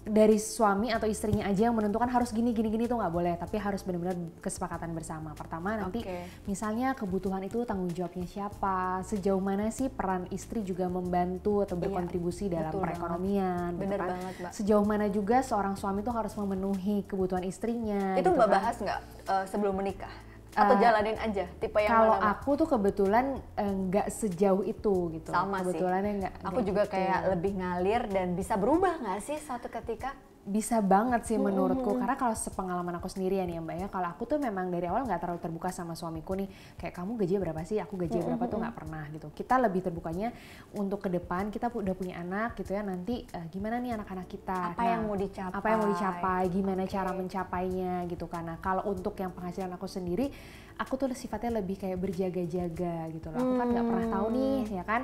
dari 0.07 0.35
suami 0.35 0.89
atau 0.89 1.05
istrinya 1.05 1.45
aja 1.45 1.67
yang 1.67 1.75
menentukan 1.75 2.07
harus 2.07 2.31
gini 2.31 2.51
gini 2.51 2.67
gini 2.67 2.83
tuh 2.85 2.95
nggak 2.95 3.11
boleh 3.11 3.33
tapi 3.35 3.59
harus 3.59 3.83
benar-benar 3.83 4.15
kesepakatan 4.39 4.91
bersama 4.91 5.35
pertama 5.35 5.75
nanti 5.75 5.99
Oke. 6.01 6.23
misalnya 6.43 6.95
kebutuhan 6.95 7.43
itu 7.43 7.61
tanggung 7.63 7.91
jawabnya 7.91 8.23
siapa 8.23 9.03
sejauh 9.03 9.37
mana 9.37 9.67
sih 9.67 9.87
peran 9.87 10.25
istri 10.29 10.63
juga 10.63 10.87
membantu 10.87 11.61
atau 11.61 11.75
Iya, 11.75 11.83
berkontribusi 11.85 12.47
dalam 12.47 12.71
betul 12.71 12.79
banget. 12.79 12.95
perekonomian 12.95 13.69
gitu 13.69 13.81
Bener 13.83 13.99
kan. 13.99 14.09
banget, 14.15 14.33
Mbak. 14.39 14.51
sejauh 14.55 14.85
mana 14.85 15.05
juga 15.07 15.37
seorang 15.39 15.75
suami 15.75 15.99
tuh 16.01 16.15
harus 16.15 16.33
memenuhi 16.33 17.03
kebutuhan 17.03 17.43
istrinya 17.43 18.15
Itu 18.15 18.25
gitu 18.25 18.29
Mbak 18.33 18.47
kan. 18.47 18.55
bahas 18.57 18.75
nggak 18.79 18.99
uh, 19.27 19.45
sebelum 19.45 19.75
menikah? 19.75 20.13
Atau 20.57 20.73
Eh, 20.73 20.81
jalanin 20.81 21.17
aja 21.21 21.45
tipe 21.61 21.77
yang 21.77 21.93
kalau 21.93 22.17
mana? 22.17 22.33
Aku 22.33 22.57
tuh 22.57 22.65
kebetulan 22.65 23.37
eh, 23.53 23.69
nggak 23.69 24.07
sejauh 24.09 24.65
itu 24.65 25.13
gitu. 25.13 25.29
Sama 25.29 25.61
sih. 25.61 25.69
Kebetulannya 25.69 26.13
nggak. 26.25 26.33
Aku 26.49 26.59
juga 26.65 26.89
gitu. 26.89 26.97
kayak 26.97 27.19
lebih 27.37 27.51
ngalir 27.61 28.01
dan 28.09 28.33
bisa 28.33 28.57
berubah 28.57 28.97
nggak 28.97 29.21
sih 29.21 29.37
suatu 29.37 29.69
ketika? 29.69 30.17
Bisa 30.47 30.79
banget 30.79 31.27
sih 31.27 31.35
menurutku. 31.35 31.99
Karena 31.99 32.15
kalau 32.15 32.31
sepengalaman 32.31 32.95
aku 33.03 33.11
sendiri 33.11 33.43
ya 33.43 33.45
nih 33.45 33.59
mbak 33.59 33.75
ya 33.83 33.87
kalau 33.91 34.07
aku 34.07 34.23
tuh 34.23 34.39
memang 34.39 34.71
dari 34.71 34.87
awal 34.87 35.03
nggak 35.03 35.19
terlalu 35.19 35.43
terbuka 35.43 35.69
sama 35.75 35.91
suamiku 35.93 36.39
nih. 36.39 36.47
Kayak 36.79 37.03
kamu 37.03 37.11
gaji 37.19 37.33
berapa 37.43 37.61
sih? 37.67 37.77
Aku 37.83 37.99
gaji 37.99 38.17
berapa 38.23 38.47
tuh 38.47 38.57
nggak 38.63 38.75
pernah 38.75 39.03
gitu. 39.11 39.27
Kita 39.35 39.59
lebih 39.59 39.83
terbukanya 39.83 40.31
untuk 40.71 41.03
ke 41.03 41.11
depan 41.11 41.51
kita 41.51 41.67
udah 41.67 41.93
punya 41.93 42.23
anak 42.23 42.55
gitu 42.55 42.71
ya 42.71 42.81
nanti 42.81 43.27
eh, 43.27 43.45
gimana 43.51 43.83
nih 43.83 43.99
anak-anak 43.99 44.27
kita? 44.31 44.59
Apa 44.71 44.83
yang 44.87 45.01
mau 45.05 45.19
dicapai? 45.19 45.57
apa 45.59 45.67
yang 45.67 45.79
mau 45.83 45.89
dicapai? 45.91 46.41
Gimana 46.47 46.81
Oke. 46.87 46.91
cara 46.95 47.11
mencapainya 47.11 47.93
gitu 48.07 48.25
karena 48.31 48.55
kalau 48.63 48.87
untuk 48.87 49.19
yang 49.19 49.35
penghasilan 49.35 49.75
aku 49.75 49.85
sendiri 49.91 50.31
aku 50.79 50.93
tuh 50.95 51.11
sifatnya 51.11 51.59
lebih 51.59 51.75
kayak 51.75 51.99
berjaga-jaga 51.99 53.11
gitu 53.11 53.27
loh. 53.33 53.39
Aku 53.43 53.53
kan 53.59 53.67
nggak 53.67 53.85
pernah 53.85 54.07
tahu 54.15 54.27
nih 54.31 54.57
ya 54.71 54.83
kan 54.87 55.01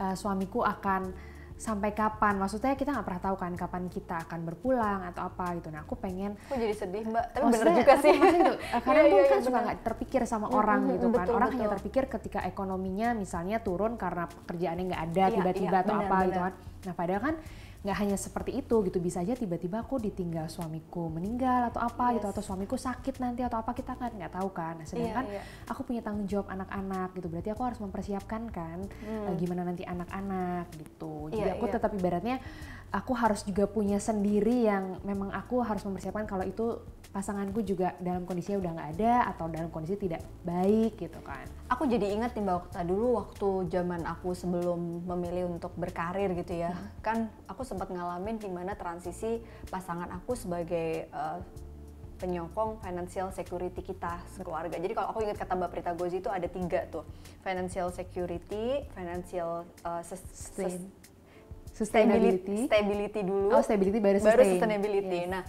eh, 0.00 0.14
suamiku 0.16 0.64
akan 0.64 1.35
sampai 1.56 1.96
kapan 1.96 2.36
maksudnya 2.36 2.76
kita 2.76 2.92
nggak 2.92 3.06
pernah 3.08 3.22
tahu 3.24 3.36
kan 3.40 3.52
kapan 3.56 3.88
kita 3.88 4.28
akan 4.28 4.44
berpulang 4.44 5.00
atau 5.08 5.24
apa 5.24 5.56
gitu 5.56 5.72
nah 5.72 5.82
aku 5.82 5.96
pengen 5.96 6.36
Aku 6.46 6.54
jadi 6.54 6.76
sedih 6.76 7.08
Mbak, 7.08 7.24
tapi 7.32 7.44
bener 7.48 7.66
juga 7.80 7.94
sih. 7.96 8.12
gitu, 8.12 8.52
eh, 8.76 8.82
kadang 8.84 9.04
Iya, 9.04 9.12
tuh 9.12 9.16
iya, 9.16 9.24
kan 9.24 9.38
iya, 9.40 9.40
suka 9.40 9.50
bener. 9.50 9.64
nggak 9.64 9.78
terpikir 9.82 10.20
sama 10.24 10.46
orang 10.52 10.80
mm, 10.84 10.90
gitu 10.92 11.06
kan. 11.08 11.16
betul, 11.16 11.34
orang 11.34 11.50
hanya 11.50 11.64
betul. 11.64 11.74
terpikir 11.80 12.02
ketika 12.06 12.40
ekonominya 12.44 13.08
misalnya 13.12 13.56
turun 13.58 13.96
karena 13.96 14.28
pekerjaannya 14.28 14.84
nggak 14.86 15.02
ada 15.08 15.24
Iya, 15.24 15.34
tiba-tiba 15.34 15.72
iya, 15.72 15.82
atau 15.82 15.94
benar, 15.96 16.04
apa 16.04 16.16
gitu 16.18 16.28
benar. 16.30 16.44
kan. 16.44 16.54
Nah 16.86 16.94
padahal 16.94 17.22
kan 17.24 17.34
nggak 17.86 17.98
hanya 18.02 18.18
seperti 18.18 18.58
itu 18.58 18.82
gitu 18.82 18.98
bisa 18.98 19.22
aja 19.22 19.38
tiba-tiba 19.38 19.78
aku 19.78 20.02
ditinggal 20.02 20.50
suamiku 20.50 21.06
meninggal 21.06 21.70
atau 21.70 21.86
apa 21.86 22.18
gitu 22.18 22.26
Yes. 22.26 22.34
atau 22.34 22.42
suamiku 22.42 22.74
sakit 22.74 23.22
nanti 23.22 23.46
atau 23.46 23.62
apa 23.62 23.70
kita 23.70 23.94
kan 23.94 24.10
nggak 24.10 24.34
tahu 24.34 24.50
kan. 24.50 24.82
Nah, 24.82 24.86
sedangkan 24.86 25.24
iya. 25.30 25.42
aku 25.70 25.86
punya 25.86 26.02
tanggung 26.02 26.26
jawab 26.26 26.50
anak-anak 26.50 27.14
gitu 27.14 27.30
berarti 27.30 27.54
aku 27.54 27.62
harus 27.62 27.78
mempersiapkan 27.78 28.42
kan 28.50 28.82
Hmm. 29.06 29.30
eh, 29.30 29.34
gimana 29.38 29.62
nanti 29.62 29.86
anak-anak 29.86 30.66
gitu. 30.74 31.30
Jadi 31.30 31.46
Iya, 31.46 31.54
aku 31.54 31.64
iya. 31.70 31.74
tetap 31.78 31.90
ibaratnya 31.94 32.36
aku 32.90 33.12
harus 33.18 33.42
juga 33.42 33.66
punya 33.66 33.98
sendiri 33.98 34.66
yang 34.66 34.98
memang 35.02 35.30
aku 35.30 35.62
harus 35.62 35.82
mempersiapkan 35.82 36.24
kalau 36.24 36.42
itu 36.46 36.80
pasanganku 37.16 37.64
juga 37.64 37.96
dalam 37.96 38.28
kondisinya 38.28 38.60
udah 38.60 38.72
nggak 38.76 38.90
ada 39.00 39.12
atau 39.32 39.48
dalam 39.48 39.72
kondisi 39.72 39.96
tidak 39.96 40.20
baik 40.44 41.00
gitu 41.00 41.16
kan. 41.24 41.48
Aku 41.72 41.88
jadi 41.88 42.12
ingat 42.12 42.36
nih 42.36 42.44
Mbak 42.44 42.56
Okta 42.68 42.84
dulu 42.84 43.16
waktu 43.16 43.48
zaman 43.72 44.04
aku 44.04 44.36
sebelum 44.36 45.00
memilih 45.08 45.48
untuk 45.48 45.72
berkarir 45.80 46.36
gitu 46.36 46.60
ya. 46.60 46.76
Kan 47.00 47.32
aku 47.48 47.64
sempat 47.64 47.88
ngalamin 47.88 48.36
gimana 48.36 48.76
transisi 48.76 49.40
pasangan 49.72 50.12
aku 50.12 50.36
sebagai 50.36 51.08
eh, 51.08 51.38
penyokong 52.20 52.84
financial 52.84 53.32
security 53.32 53.80
kita 53.80 54.20
sekeluarga. 54.36 54.76
Jadi 54.76 54.92
kalau 54.92 55.08
aku 55.16 55.24
ingat 55.24 55.40
kata 55.40 55.56
Mbak 55.56 55.70
Prita 55.72 55.92
Gozi 55.96 56.20
itu 56.20 56.28
ada 56.28 56.44
tiga 56.52 56.84
tuh. 56.92 57.08
Financial 57.40 57.88
security, 57.96 58.84
financial 58.92 59.64
eh, 59.88 60.02
sus- 60.04 60.52
Sustain. 60.52 60.84
Sustainability. 61.72 62.68
stability 62.68 63.20
dulu. 63.24 63.52
Oh, 63.56 63.60
stability 63.64 64.00
baru 64.04 64.20
baru 64.20 64.44
sustain. 64.44 64.52
sustainability. 64.60 65.20
Yes. 65.24 65.32
Nah, 65.32 65.42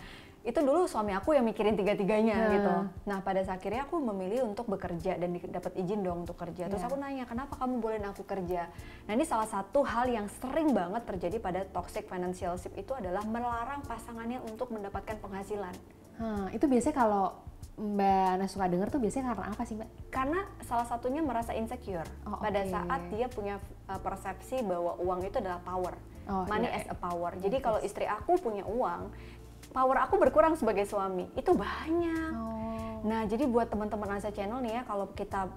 itu 0.47 0.63
dulu 0.63 0.87
suami 0.87 1.11
aku 1.11 1.35
yang 1.35 1.43
mikirin 1.43 1.75
tiga-tiganya 1.75 2.35
Nah. 2.39 2.51
gitu. 2.55 2.73
Nah, 3.03 3.19
pada 3.19 3.43
akhirnya 3.43 3.83
aku 3.83 3.99
memilih 3.99 4.47
untuk 4.47 4.71
bekerja 4.71 5.19
dan 5.19 5.35
dapat 5.35 5.75
izin 5.75 5.99
dong 5.99 6.23
untuk 6.23 6.39
kerja. 6.39 6.71
Terus 6.71 6.79
Iya. 6.79 6.87
aku 6.87 6.95
nanya, 6.95 7.23
"Kenapa 7.27 7.59
kamu 7.59 7.83
bolehin 7.83 8.07
aku 8.07 8.23
kerja?" 8.23 8.71
Nah, 9.03 9.11
ini 9.11 9.27
salah 9.27 9.43
satu 9.45 9.83
hal 9.83 10.07
yang 10.07 10.31
sering 10.39 10.71
banget 10.71 11.03
terjadi 11.03 11.37
pada 11.43 11.67
toxic 11.67 12.07
financial 12.07 12.55
ship 12.55 12.71
itu 12.79 12.95
adalah 12.95 13.27
melarang 13.27 13.83
pasangannya 13.83 14.39
untuk 14.47 14.71
mendapatkan 14.71 15.19
penghasilan. 15.19 15.75
Hah, 16.15 16.47
itu 16.55 16.63
biasanya 16.63 16.95
kalau 16.95 17.25
Mbak 17.77 18.25
Ana 18.33 18.45
suka 18.49 18.65
denger 18.65 18.89
tuh 18.89 18.97
biasanya 18.97 19.37
karena 19.37 19.53
apa 19.53 19.61
sih 19.61 19.77
Mbak? 19.77 19.89
Karena 20.09 20.39
salah 20.65 20.87
satunya 20.89 21.21
merasa 21.21 21.53
insecure 21.53 22.09
Oh, 22.25 22.41
pada 22.41 22.65
saat 22.65 23.05
dia 23.13 23.29
punya 23.29 23.61
uh, 23.85 24.01
persepsi 24.01 24.65
bahwa 24.65 24.97
uang 24.97 25.29
itu 25.29 25.37
adalah 25.37 25.61
power, 25.61 25.93
Oh, 26.25 26.41
money 26.49 26.65
iya, 26.67 26.81
as 26.81 26.89
a 26.89 26.97
power. 26.97 27.37
Jadi 27.37 27.61
kalau 27.61 27.77
istri 27.79 28.09
aku 28.09 28.33
punya 28.41 28.65
uang, 28.65 29.13
power 29.71 29.97
aku 30.03 30.15
berkurang 30.19 30.55
sebagai 30.55 30.87
suami 30.87 31.27
itu 31.35 31.51
banyak. 31.53 32.31
Oh. 32.33 33.01
Nah 33.05 33.23
jadi 33.29 33.45
buat 33.45 33.69
teman-teman 33.71 34.17
Asa 34.17 34.33
Channel 34.33 34.61
nih 34.63 34.81
ya, 34.81 34.81
kalau 34.83 35.11
kita 35.13 35.49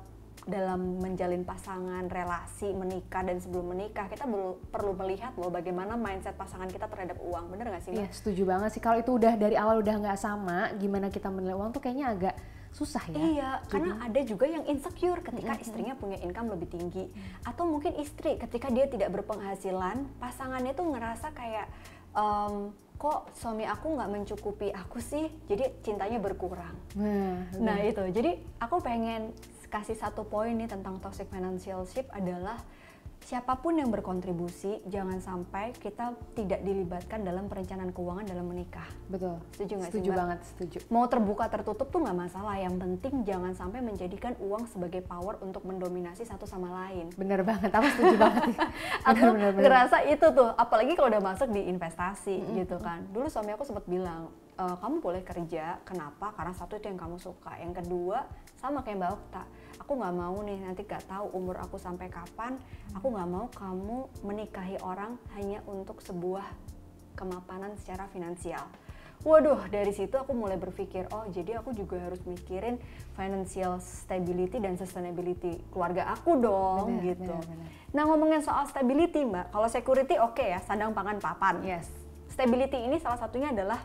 dalam 0.49 0.97
menjalin 1.05 1.45
pasangan, 1.45 2.09
relasi, 2.09 2.73
menikah 2.73 3.21
dan 3.21 3.37
sebelum 3.45 3.77
menikah 3.77 4.09
kita 4.09 4.25
perlu 4.25 4.57
perlu 4.73 4.97
melihat 4.97 5.37
loh 5.37 5.53
bagaimana 5.53 6.01
mindset 6.01 6.33
pasangan 6.33 6.65
kita 6.73 6.89
terhadap 6.89 7.21
uang, 7.21 7.53
bener 7.53 7.69
nggak 7.69 7.85
sih? 7.85 7.93
Iya 7.93 8.09
setuju 8.09 8.49
banget 8.49 8.73
sih 8.73 8.81
kalau 8.81 9.05
itu 9.05 9.13
udah 9.21 9.37
dari 9.37 9.61
awal 9.61 9.85
udah 9.85 10.01
nggak 10.01 10.17
sama 10.17 10.73
gimana 10.81 11.13
kita 11.13 11.29
menilai 11.29 11.61
uang 11.61 11.77
tuh 11.77 11.85
kayaknya 11.85 12.07
agak 12.17 12.35
susah 12.71 13.03
ya. 13.11 13.19
Iya, 13.19 13.51
karena 13.67 13.99
ada 13.99 14.21
juga 14.23 14.47
yang 14.47 14.63
insecure 14.71 15.19
ketika 15.27 15.59
istrinya 15.59 15.99
punya 15.99 16.23
income 16.23 16.55
lebih 16.55 16.71
tinggi, 16.71 17.11
atau 17.43 17.67
mungkin 17.67 17.99
istri 17.99 18.39
ketika 18.39 18.71
dia 18.71 18.87
tidak 18.87 19.11
berpenghasilan, 19.11 20.07
pasangannya 20.23 20.71
tuh 20.79 20.87
ngerasa 20.87 21.35
kayak 21.35 21.67
"Em, 22.15 22.75
kok 23.01 23.33
suami 23.33 23.65
aku 23.65 23.97
nggak 23.97 24.11
mencukupi 24.13 24.69
aku 24.77 25.01
sih, 25.01 25.33
jadi 25.49 25.73
cintanya 25.81 26.21
berkurang. 26.21 26.77
Nah, 26.93 27.49
Nah 27.57 27.79
itu, 27.81 28.05
jadi 28.13 28.37
aku 28.61 28.85
pengen 28.85 29.33
kasih 29.71 29.97
satu 29.97 30.27
poin 30.27 30.53
nih 30.53 30.69
tentang 30.69 30.99
toxic 31.01 31.31
financial 31.31 31.87
ship 31.87 32.05
adalah 32.13 32.59
siapa 33.21 33.55
pun 33.61 33.77
yang 33.77 33.93
berkontribusi 33.93 34.83
jangan 34.89 35.21
sampai 35.21 35.71
kita 35.77 36.17
tidak 36.35 36.65
dilibatkan 36.65 37.23
dalam 37.23 37.47
perencanaan 37.47 37.93
keuangan 37.93 38.27
dalam 38.27 38.49
menikah. 38.49 38.87
Betul. 39.07 39.39
Setuju 39.55 39.73
nggak 39.77 39.91
sih, 39.91 39.95
Setuju 40.01 40.11
banget, 40.11 40.39
setuju. 40.43 40.79
Mau 40.89 41.05
terbuka 41.07 41.45
tertutup 41.47 41.89
tuh 41.89 42.01
nggak 42.03 42.17
masalah. 42.17 42.57
Yang 42.59 42.81
penting 42.81 43.15
jangan 43.23 43.53
sampai 43.55 43.85
menjadikan 43.85 44.35
uang 44.41 44.67
sebagai 44.67 45.05
power 45.05 45.39
untuk 45.45 45.63
mendominasi 45.63 46.25
satu 46.25 46.49
sama 46.49 46.73
lain. 46.87 47.13
Bener 47.15 47.45
banget, 47.45 47.71
aku 47.71 47.87
setuju 47.95 48.17
banget. 48.19 48.43
Aku 49.11 49.17
Bener, 49.17 49.33
bener, 49.33 49.51
bener. 49.57 49.63
ngerasa 49.65 49.97
itu 50.07 50.27
tuh, 50.33 50.51
apalagi 50.55 50.93
kalau 50.93 51.09
udah 51.09 51.23
masuk 51.23 51.49
di 51.51 51.67
investasi 51.67 52.37
gitu 52.53 52.77
kan. 52.79 53.05
Dulu 53.11 53.27
suami 53.33 53.51
aku 53.53 53.65
sempat 53.65 53.89
bilang, 53.89 54.29
"E, 54.55 54.65
kamu 54.77 55.01
boleh 55.01 55.23
kerja, 55.25 55.81
kenapa? 55.83 56.33
Karena 56.37 56.53
satu 56.53 56.77
itu 56.77 56.87
yang 56.87 57.01
kamu 57.01 57.17
suka. 57.17 57.57
Yang 57.59 57.81
kedua, 57.85 58.29
sama 58.61 58.85
kayak 58.85 59.01
Mbak 59.01 59.11
Okta, 59.17 59.43
aku 59.81 59.97
nggak 59.97 60.15
mau 60.15 60.37
nih 60.45 60.61
nanti 60.61 60.85
gak 60.85 61.09
tahu 61.09 61.33
umur 61.33 61.57
aku 61.59 61.81
sampai 61.81 62.13
kapan. 62.13 62.61
Aku 62.95 63.09
nggak 63.09 63.29
mau 63.33 63.49
kamu 63.51 63.99
menikahi 64.23 64.77
orang 64.85 65.17
hanya 65.35 65.65
untuk 65.65 66.05
sebuah 66.05 66.45
kemapanan 67.17 67.75
secara 67.81 68.07
finansial. 68.13 68.69
Waduh, 69.21 69.69
dari 69.69 69.93
situ 69.93 70.17
aku 70.17 70.33
mulai 70.33 70.57
berpikir, 70.57 71.05
oh 71.13 71.29
jadi 71.29 71.61
aku 71.61 71.77
juga 71.77 72.01
harus 72.01 72.25
mikirin 72.25 72.81
financial 73.13 73.77
stability 73.85 74.57
dan 74.57 74.81
sustainability 74.81 75.61
keluarga 75.69 76.09
aku 76.09 76.41
dong, 76.41 76.97
Benar, 76.97 77.05
gitu. 77.05 77.37
benar, 77.37 77.45
benar. 77.45 77.69
Nah 77.93 78.03
ngomongin 78.09 78.41
soal 78.41 78.65
stability 78.65 79.29
mbak, 79.29 79.53
kalau 79.53 79.69
security 79.69 80.17
oke 80.17 80.41
ya, 80.41 80.65
sandang 80.65 80.97
pangan 80.97 81.21
papan. 81.21 81.61
Yes. 81.61 81.85
Stability 82.33 82.81
ini 82.81 82.97
salah 82.97 83.21
satunya 83.21 83.53
adalah 83.53 83.85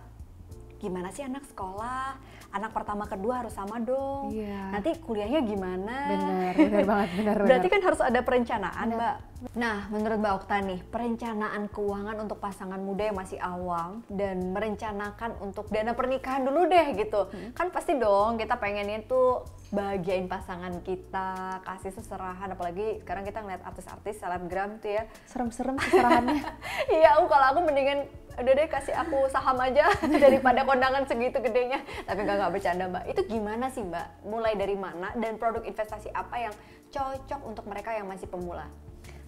gimana 0.79 1.11
sih 1.11 1.27
anak 1.27 1.43
sekolah, 1.51 2.15
anak 2.55 2.71
pertama 2.71 3.03
kedua 3.03 3.43
harus 3.43 3.51
sama 3.51 3.83
dong. 3.83 4.31
Iya. 4.31 4.71
Nanti 4.71 4.95
kuliahnya 4.97 5.43
gimana? 5.43 5.95
Bener, 6.07 6.53
bener 6.55 6.83
banget, 6.91 7.09
bener, 7.19 7.35
Berarti 7.43 7.67
bener. 7.67 7.75
kan 7.75 7.81
harus 7.83 8.01
ada 8.01 8.19
perencanaan 8.23 8.87
Benar. 8.87 8.97
mbak. 8.97 9.15
Nah 9.59 9.77
menurut 9.91 10.17
mbak 10.17 10.33
Okta 10.39 10.57
nih, 10.63 10.79
perencanaan 10.87 11.67
keuangan 11.67 12.17
untuk 12.17 12.39
pasangan 12.39 12.79
muda 12.79 13.11
yang 13.11 13.17
masih 13.19 13.37
awam 13.37 14.01
dan 14.07 14.55
merencanakan 14.55 15.35
untuk 15.43 15.67
dana 15.67 15.91
pernikahan 15.91 16.47
dulu 16.47 16.65
deh 16.65 16.87
gitu. 16.95 17.27
Hmm. 17.27 17.51
Kan 17.51 17.67
pasti 17.69 17.99
dong 17.99 18.39
kita 18.39 18.55
pengennya 18.55 19.03
tuh 19.03 19.43
bahagiain 19.69 20.31
pasangan 20.31 20.79
kita, 20.81 21.59
kasih 21.61 21.91
seserahan. 21.91 22.55
Apalagi 22.55 23.03
sekarang 23.03 23.27
kita 23.27 23.43
ngeliat 23.43 23.67
artis-artis 23.67 24.23
selebgram 24.23 24.79
tuh 24.79 24.95
ya, 24.95 25.03
Serem-serem 25.27 25.75
keserahannya. 25.75 26.39
Iya, 26.95 27.17
aku 27.19 27.25
kalau 27.27 27.45
aku 27.51 27.59
mendingan 27.65 28.07
udah 28.35 28.53
deh 28.55 28.67
kasih 28.67 28.95
aku 28.95 29.27
saham 29.31 29.57
aja 29.63 29.87
daripada 30.23 30.67
kondangan 30.67 31.07
segitu 31.07 31.39
gedenya. 31.39 31.81
Tapi 32.03 32.19
nggak 32.23 32.35
nggak 32.39 32.51
bercanda 32.51 32.85
mbak. 32.91 33.03
Itu 33.11 33.21
gimana 33.27 33.71
sih 33.71 33.83
mbak? 33.83 34.27
Mulai 34.27 34.53
dari 34.59 34.75
mana 34.75 35.11
dan 35.15 35.39
produk 35.39 35.63
investasi 35.63 36.11
apa 36.11 36.35
yang 36.49 36.53
cocok 36.91 37.41
untuk 37.47 37.65
mereka 37.67 37.95
yang 37.95 38.07
masih 38.07 38.27
pemula? 38.27 38.67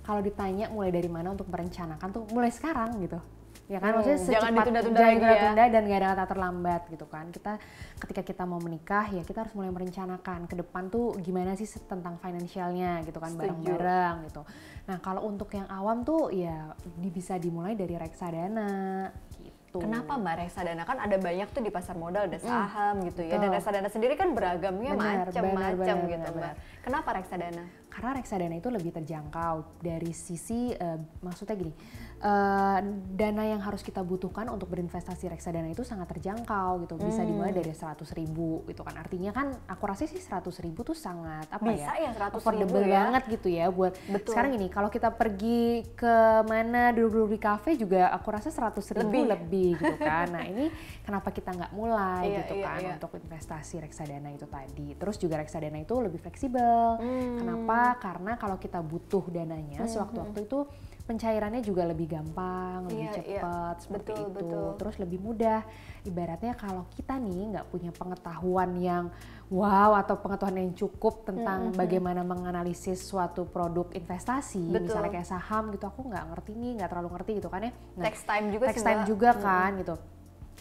Kalau 0.03 0.23
ditanya 0.23 0.71
mulai 0.71 0.91
dari 0.91 1.11
mana 1.11 1.35
untuk 1.35 1.51
merencanakan 1.51 2.07
tuh 2.15 2.23
mulai 2.31 2.51
sekarang 2.51 2.95
gitu. 3.03 3.19
Ya 3.67 3.83
kan 3.83 3.91
Hmm, 3.91 3.99
maksudnya 3.99 4.19
jangan 4.23 4.31
secepat 4.31 4.55
ditunda-tunda 4.63 4.99
jangan 4.99 5.11
ya. 5.11 5.19
ditunda-tunda 5.19 5.63
dan 5.67 5.81
gak 5.83 5.99
ada 5.99 6.07
kata 6.07 6.25
terlambat 6.31 6.81
gitu 6.87 7.05
kan. 7.11 7.25
Kita 7.35 7.53
ketika 7.99 8.21
kita 8.23 8.43
mau 8.47 8.59
menikah 8.63 9.05
ya 9.11 9.23
kita 9.27 9.43
harus 9.43 9.53
mulai 9.59 9.71
merencanakan 9.75 10.47
ke 10.47 10.55
depan 10.55 10.87
tuh 10.87 11.19
gimana 11.19 11.51
sih 11.59 11.67
tentang 11.83 12.15
finansialnya 12.23 13.03
gitu 13.03 13.19
kan 13.19 13.35
bareng-bareng 13.35 14.15
gitu. 14.31 14.41
Nah, 14.87 14.97
kalau 15.03 15.27
untuk 15.27 15.51
yang 15.51 15.67
awam 15.67 16.07
tuh 16.07 16.31
ya 16.31 16.71
bisa 17.11 17.35
dimulai 17.35 17.75
dari 17.75 17.99
reksadana 17.99 19.11
gitu. 19.43 19.83
Kenapa 19.83 20.15
mbak 20.15 20.47
reksadana 20.47 20.87
kan 20.87 20.97
ada 21.03 21.19
banyak 21.19 21.51
tuh 21.51 21.59
di 21.59 21.67
pasar 21.67 21.99
modal 21.99 22.31
ada 22.31 22.39
saham 22.39 23.03
gitu 23.03 23.19
ya 23.19 23.35
dan 23.35 23.51
betul. 23.51 23.55
reksadana 23.59 23.89
sendiri 23.91 24.15
kan 24.15 24.31
beragamnya 24.31 24.95
macam-macam 24.95 25.95
gitu 26.07 26.29
mbak. 26.39 26.53
Kenapa 26.87 27.09
reksadana? 27.19 27.67
Karena 27.87 28.13
reksadana 28.13 28.53
itu 28.53 28.67
lebih 28.67 28.91
terjangkau 28.91 29.79
dari 29.79 30.11
sisi 30.11 30.69
eh, 30.69 30.99
maksudnya 31.19 31.55
gini 31.55 31.73
eh, 32.19 32.79
dana 33.11 33.43
yang 33.43 33.57
harus 33.59 33.81
kita 33.81 34.01
butuhkan 34.01 34.47
untuk 34.47 34.67
berinvestasi 34.67 35.25
reksadana 35.27 35.67
itu 35.67 35.81
sangat 35.81 36.05
terjangkau 36.09 36.83
gitu 36.83 36.95
bisa 36.97 37.19
Hmm. 37.19 37.33
dimulai 37.33 37.51
dari 37.51 37.71
100 37.71 37.97
ribu 38.13 38.61
gitu 38.65 38.81
kan 38.81 38.95
artinya 38.95 39.31
kan 39.31 39.49
aku 39.65 39.83
rasa 39.83 40.05
sih 40.05 40.15
100 40.15 40.45
ribu 40.59 40.81
tuh 40.81 40.93
sangat 40.93 41.49
apa 41.49 41.63
Bisa 41.65 41.93
ya 41.93 42.05
ya 42.05 42.11
100.000 42.13 42.37
affordable 42.37 42.81
ya? 42.81 42.93
banget 43.01 43.23
gitu 43.33 43.47
ya 43.49 43.65
buat 43.67 43.93
Betul. 44.05 44.31
sekarang 44.31 44.51
gini 44.53 44.67
kalau 44.69 44.89
kita 44.89 45.09
pergi 45.09 45.61
ke 45.91 46.15
mana 46.45 46.91
duduk-duduk 46.91 47.33
di 47.33 47.39
kafe 47.39 47.73
juga 47.75 48.09
aku 48.09 48.27
rasa 48.29 48.47
100 48.47 48.77
ribu 48.93 49.09
Lebih. 49.09 49.25
lebih, 49.27 49.69
gitu 49.75 49.95
kan 50.05 50.27
nah 50.29 50.43
ini 50.43 50.69
kenapa 51.01 51.29
kita 51.29 51.49
nggak 51.49 51.71
mulai 51.71 52.23
Iya, 52.27 52.37
gitu 52.41 52.53
iya, 52.55 52.65
kan 52.67 52.79
iya. 52.79 52.93
untuk 52.93 53.11
investasi 53.15 53.75
reksadana 53.77 54.29
itu 54.29 54.45
tadi 54.45 54.93
terus 54.93 55.17
juga 55.17 55.37
reksadana 55.37 55.77
itu 55.77 55.95
lebih 55.97 56.19
fleksibel 56.19 56.99
Hmm. 56.99 57.37
Kenapa? 57.37 57.76
Karena 57.97 58.31
kalau 58.35 58.57
kita 58.59 58.79
butuh 58.83 59.23
dananya 59.31 59.85
sewaktu-waktu 59.87 60.39
itu 60.45 60.59
pencairannya 61.07 61.63
juga 61.63 61.87
lebih 61.87 62.19
gampang, 62.19 62.91
lebih 62.91 63.07
Iya, 63.07 63.11
iya. 63.23 63.39
cepat 63.39 63.75
seperti 63.79 64.11
Betul, 64.11 64.23
itu. 64.27 64.35
betul. 64.35 64.67
Terus 64.75 64.95
lebih 64.99 65.19
mudah. 65.23 65.61
Ibaratnya 66.03 66.53
kalau 66.59 66.83
kita 66.91 67.15
nih 67.15 67.55
nggak 67.55 67.65
punya 67.71 67.91
pengetahuan 67.95 68.71
yang 68.75 69.05
wow 69.47 69.95
atau 69.95 70.19
pengetahuan 70.19 70.59
yang 70.59 70.75
cukup 70.75 71.23
tentang 71.23 71.71
bagaimana 71.71 72.27
menganalisis 72.27 72.99
suatu 73.07 73.47
produk 73.47 73.87
investasi, 73.95 74.67
Betul. 74.67 74.91
misalnya 74.91 75.11
kayak 75.15 75.29
saham 75.31 75.71
gitu, 75.71 75.87
aku 75.87 76.11
nggak 76.11 76.25
ngerti 76.35 76.51
nih, 76.59 76.71
nggak 76.83 76.89
terlalu 76.91 77.09
ngerti 77.15 77.31
gitu 77.39 77.47
kan 77.47 77.61
ya. 77.63 77.71
Text 78.03 78.23
time 78.27 78.45
juga 78.51 78.65
text 78.67 78.83
time 78.83 79.03
juga 79.07 79.29
kan 79.39 79.71
gitu. 79.79 79.95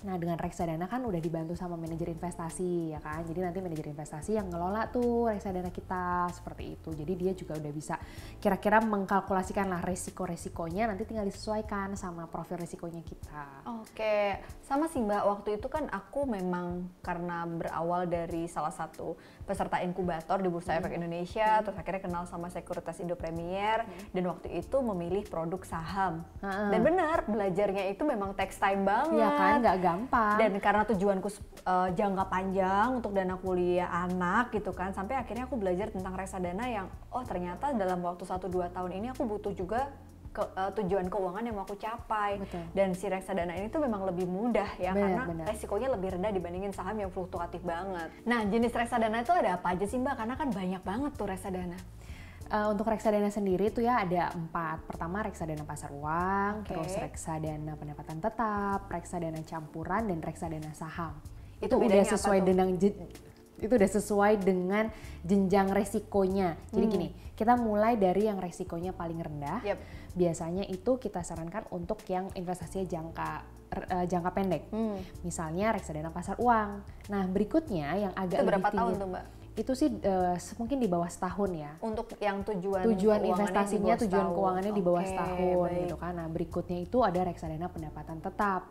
Nah 0.04 0.20
dengan 0.20 0.36
reksadana 0.36 0.84
kan 0.90 1.00
udah 1.06 1.20
dibantu 1.22 1.56
sama 1.56 1.80
manajer 1.80 2.12
investasi 2.12 2.92
ya 2.92 3.00
kan. 3.00 3.24
Jadi 3.24 3.40
nanti 3.40 3.58
manajer 3.64 3.88
investasi 3.88 4.36
yang 4.36 4.52
ngelola 4.52 4.92
tuh 4.92 5.32
reksadana 5.32 5.72
kita 5.72 6.28
seperti 6.34 6.76
itu. 6.76 6.90
Jadi 6.92 7.12
dia 7.16 7.32
juga 7.32 7.56
udah 7.56 7.72
bisa 7.72 7.96
kira-kira 8.36 8.84
mengkalkulasikan 8.84 9.70
lah 9.72 9.80
resiko-resikonya. 9.80 10.92
Nanti 10.92 11.08
tinggal 11.08 11.24
disesuaikan 11.24 11.96
sama 11.96 12.28
profil 12.28 12.60
resikonya 12.60 13.00
kita. 13.00 13.64
Oke, 13.80 14.42
sama 14.66 14.90
sih 14.90 15.00
Mbak. 15.00 15.22
Waktu 15.24 15.48
itu 15.62 15.68
kan 15.72 15.88
aku 15.88 16.28
memang 16.28 16.90
karena 17.00 17.46
berawal 17.46 18.04
dari 18.10 18.50
salah 18.50 18.74
satu 18.74 19.16
peserta 19.46 19.78
inkubator 19.80 20.42
di 20.42 20.50
Bursa 20.50 20.74
Efek 20.76 20.92
Indonesia, 20.92 21.62
terus 21.62 21.78
akhirnya 21.78 22.02
kenal 22.02 22.24
sama 22.26 22.50
Sekuritas 22.50 22.98
Indo 22.98 23.14
Premier, 23.14 23.86
dan 24.10 24.24
waktu 24.26 24.58
itu 24.58 24.76
memilih 24.82 25.22
produk 25.30 25.62
saham. 25.62 26.26
Heeh. 26.42 26.68
Dan 26.74 26.80
benar, 26.82 27.22
belajarnya 27.30 27.94
itu 27.94 28.02
memang 28.02 28.34
text 28.34 28.58
time 28.58 28.82
banget. 28.82 29.22
Iya 29.22 29.30
kan, 29.38 29.54
nggak 29.62 29.76
gampang. 29.86 30.36
Dan 30.42 30.52
karena 30.58 30.82
tujuanku 30.82 31.28
uh, 31.62 31.88
jangka 31.94 32.24
panjang 32.26 32.88
untuk 32.98 33.14
dana 33.14 33.38
kuliah 33.38 33.86
anak 33.86 34.50
gitu 34.50 34.74
kan, 34.74 34.90
sampai 34.90 35.14
akhirnya 35.14 35.46
aku 35.46 35.54
belajar 35.54 35.94
tentang 35.94 36.18
reksadana 36.18 36.66
yang 36.66 36.86
oh 37.14 37.22
ternyata 37.22 37.70
dalam 37.70 38.02
waktu 38.02 38.26
1-2 38.26 38.74
tahun 38.74 38.90
ini 38.98 39.06
aku 39.14 39.22
butuh 39.22 39.54
juga 39.54 39.94
ke, 40.36 40.44
uh, 40.44 40.70
tujuan 40.76 41.08
keuangan 41.08 41.42
yang 41.48 41.56
mau 41.56 41.64
aku 41.64 41.80
capai. 41.80 42.36
Betul. 42.36 42.60
Dan 42.76 42.92
si 42.92 43.08
reksadana 43.08 43.56
ini 43.56 43.72
tuh 43.72 43.80
memang 43.80 44.04
lebih 44.04 44.28
mudah 44.28 44.68
ya 44.76 44.92
Benar, 44.92 45.00
karena 45.00 45.22
benar. 45.32 45.44
resikonya 45.48 45.88
lebih 45.96 46.08
rendah 46.20 46.32
dibandingin 46.36 46.72
saham 46.76 47.00
yang 47.00 47.08
fluktuatif 47.08 47.64
banget. 47.64 48.12
Nah 48.28 48.44
jenis 48.44 48.76
reksadana 48.76 49.24
itu 49.24 49.32
ada 49.32 49.56
apa 49.56 49.72
aja 49.72 49.88
sih 49.88 49.96
mbak? 49.96 50.20
Karena 50.20 50.34
kan 50.36 50.52
banyak 50.52 50.82
banget 50.84 51.12
tuh 51.16 51.26
reksadana. 51.32 51.78
Eh, 52.46 52.66
untuk 52.70 52.86
reksadana 52.86 53.26
sendiri 53.26 53.74
tuh 53.74 53.82
ya 53.82 54.06
ada 54.06 54.30
empat. 54.30 54.86
Pertama 54.86 55.26
reksadana 55.26 55.66
pasar 55.66 55.90
uang, 55.90 56.62
Oke. 56.62 56.70
terus 56.70 56.94
reksadana 56.94 57.74
pendapatan 57.74 58.22
tetap, 58.22 58.86
reksadana 58.86 59.42
campuran, 59.42 60.06
dan 60.06 60.22
reksadana 60.22 60.70
saham. 60.70 61.18
Itu 61.58 61.74
Itu, 61.74 61.82
udah 61.82 62.02
sesuai 62.06 62.40
dengan 62.46 62.70
itu 63.56 63.72
udah 63.72 63.88
sesuai 63.88 64.44
dengan 64.44 64.92
jenjang 65.24 65.72
resikonya. 65.72 66.60
Jadi 66.70 66.86
Hmm. 66.86 66.92
gini, 66.92 67.08
kita 67.34 67.56
mulai 67.56 67.96
dari 67.96 68.28
yang 68.28 68.38
resikonya 68.38 68.92
paling 68.92 69.16
rendah. 69.16 69.64
Yep. 69.64 69.78
Biasanya 70.14 70.64
itu 70.68 71.00
kita 71.00 71.24
sarankan 71.24 71.64
untuk 71.72 71.98
yang 72.06 72.30
investasinya 72.36 72.86
jangka 72.86 73.30
eh, 73.66 74.06
jangka 74.06 74.30
pendek. 74.30 74.70
Hmm. 74.70 75.02
Misalnya 75.26 75.74
reksadana 75.74 76.14
pasar 76.14 76.38
uang. 76.38 76.86
Nah 77.10 77.26
berikutnya 77.26 77.98
yang 77.98 78.12
agak 78.14 78.38
Itu 78.38 78.46
lebih 78.46 78.50
berapa 78.54 78.68
tinggi 78.70 78.78
tahun 78.78 78.92
tuh 78.94 79.08
mbak? 79.10 79.24
Itu 79.56 79.72
sih 79.72 79.88
se- 80.36 80.54
mungkin 80.54 80.76
di 80.76 80.84
bawah 80.84 81.08
setahun 81.08 81.50
ya 81.50 81.72
Untuk 81.80 82.12
yang 82.18 82.44
tujuan 82.44 82.84
tujuan 82.86 83.18
keuangannya 83.18 83.32
investasinya 83.32 83.72
di 83.72 83.88
bawah 83.88 83.96
tujuan 83.98 84.20
setahun. 84.20 84.36
keuangannya 84.36 84.72
di 84.72 84.82
bawah 84.82 85.02
setahun 85.02 85.68
gitu 85.80 85.96
kan 85.96 86.12
nah 86.14 86.28
berikutnya 86.28 86.78
itu 86.78 86.98
ada 87.00 87.20
reksadana 87.22 87.66
pendapatan 87.66 88.20
tetap 88.20 88.62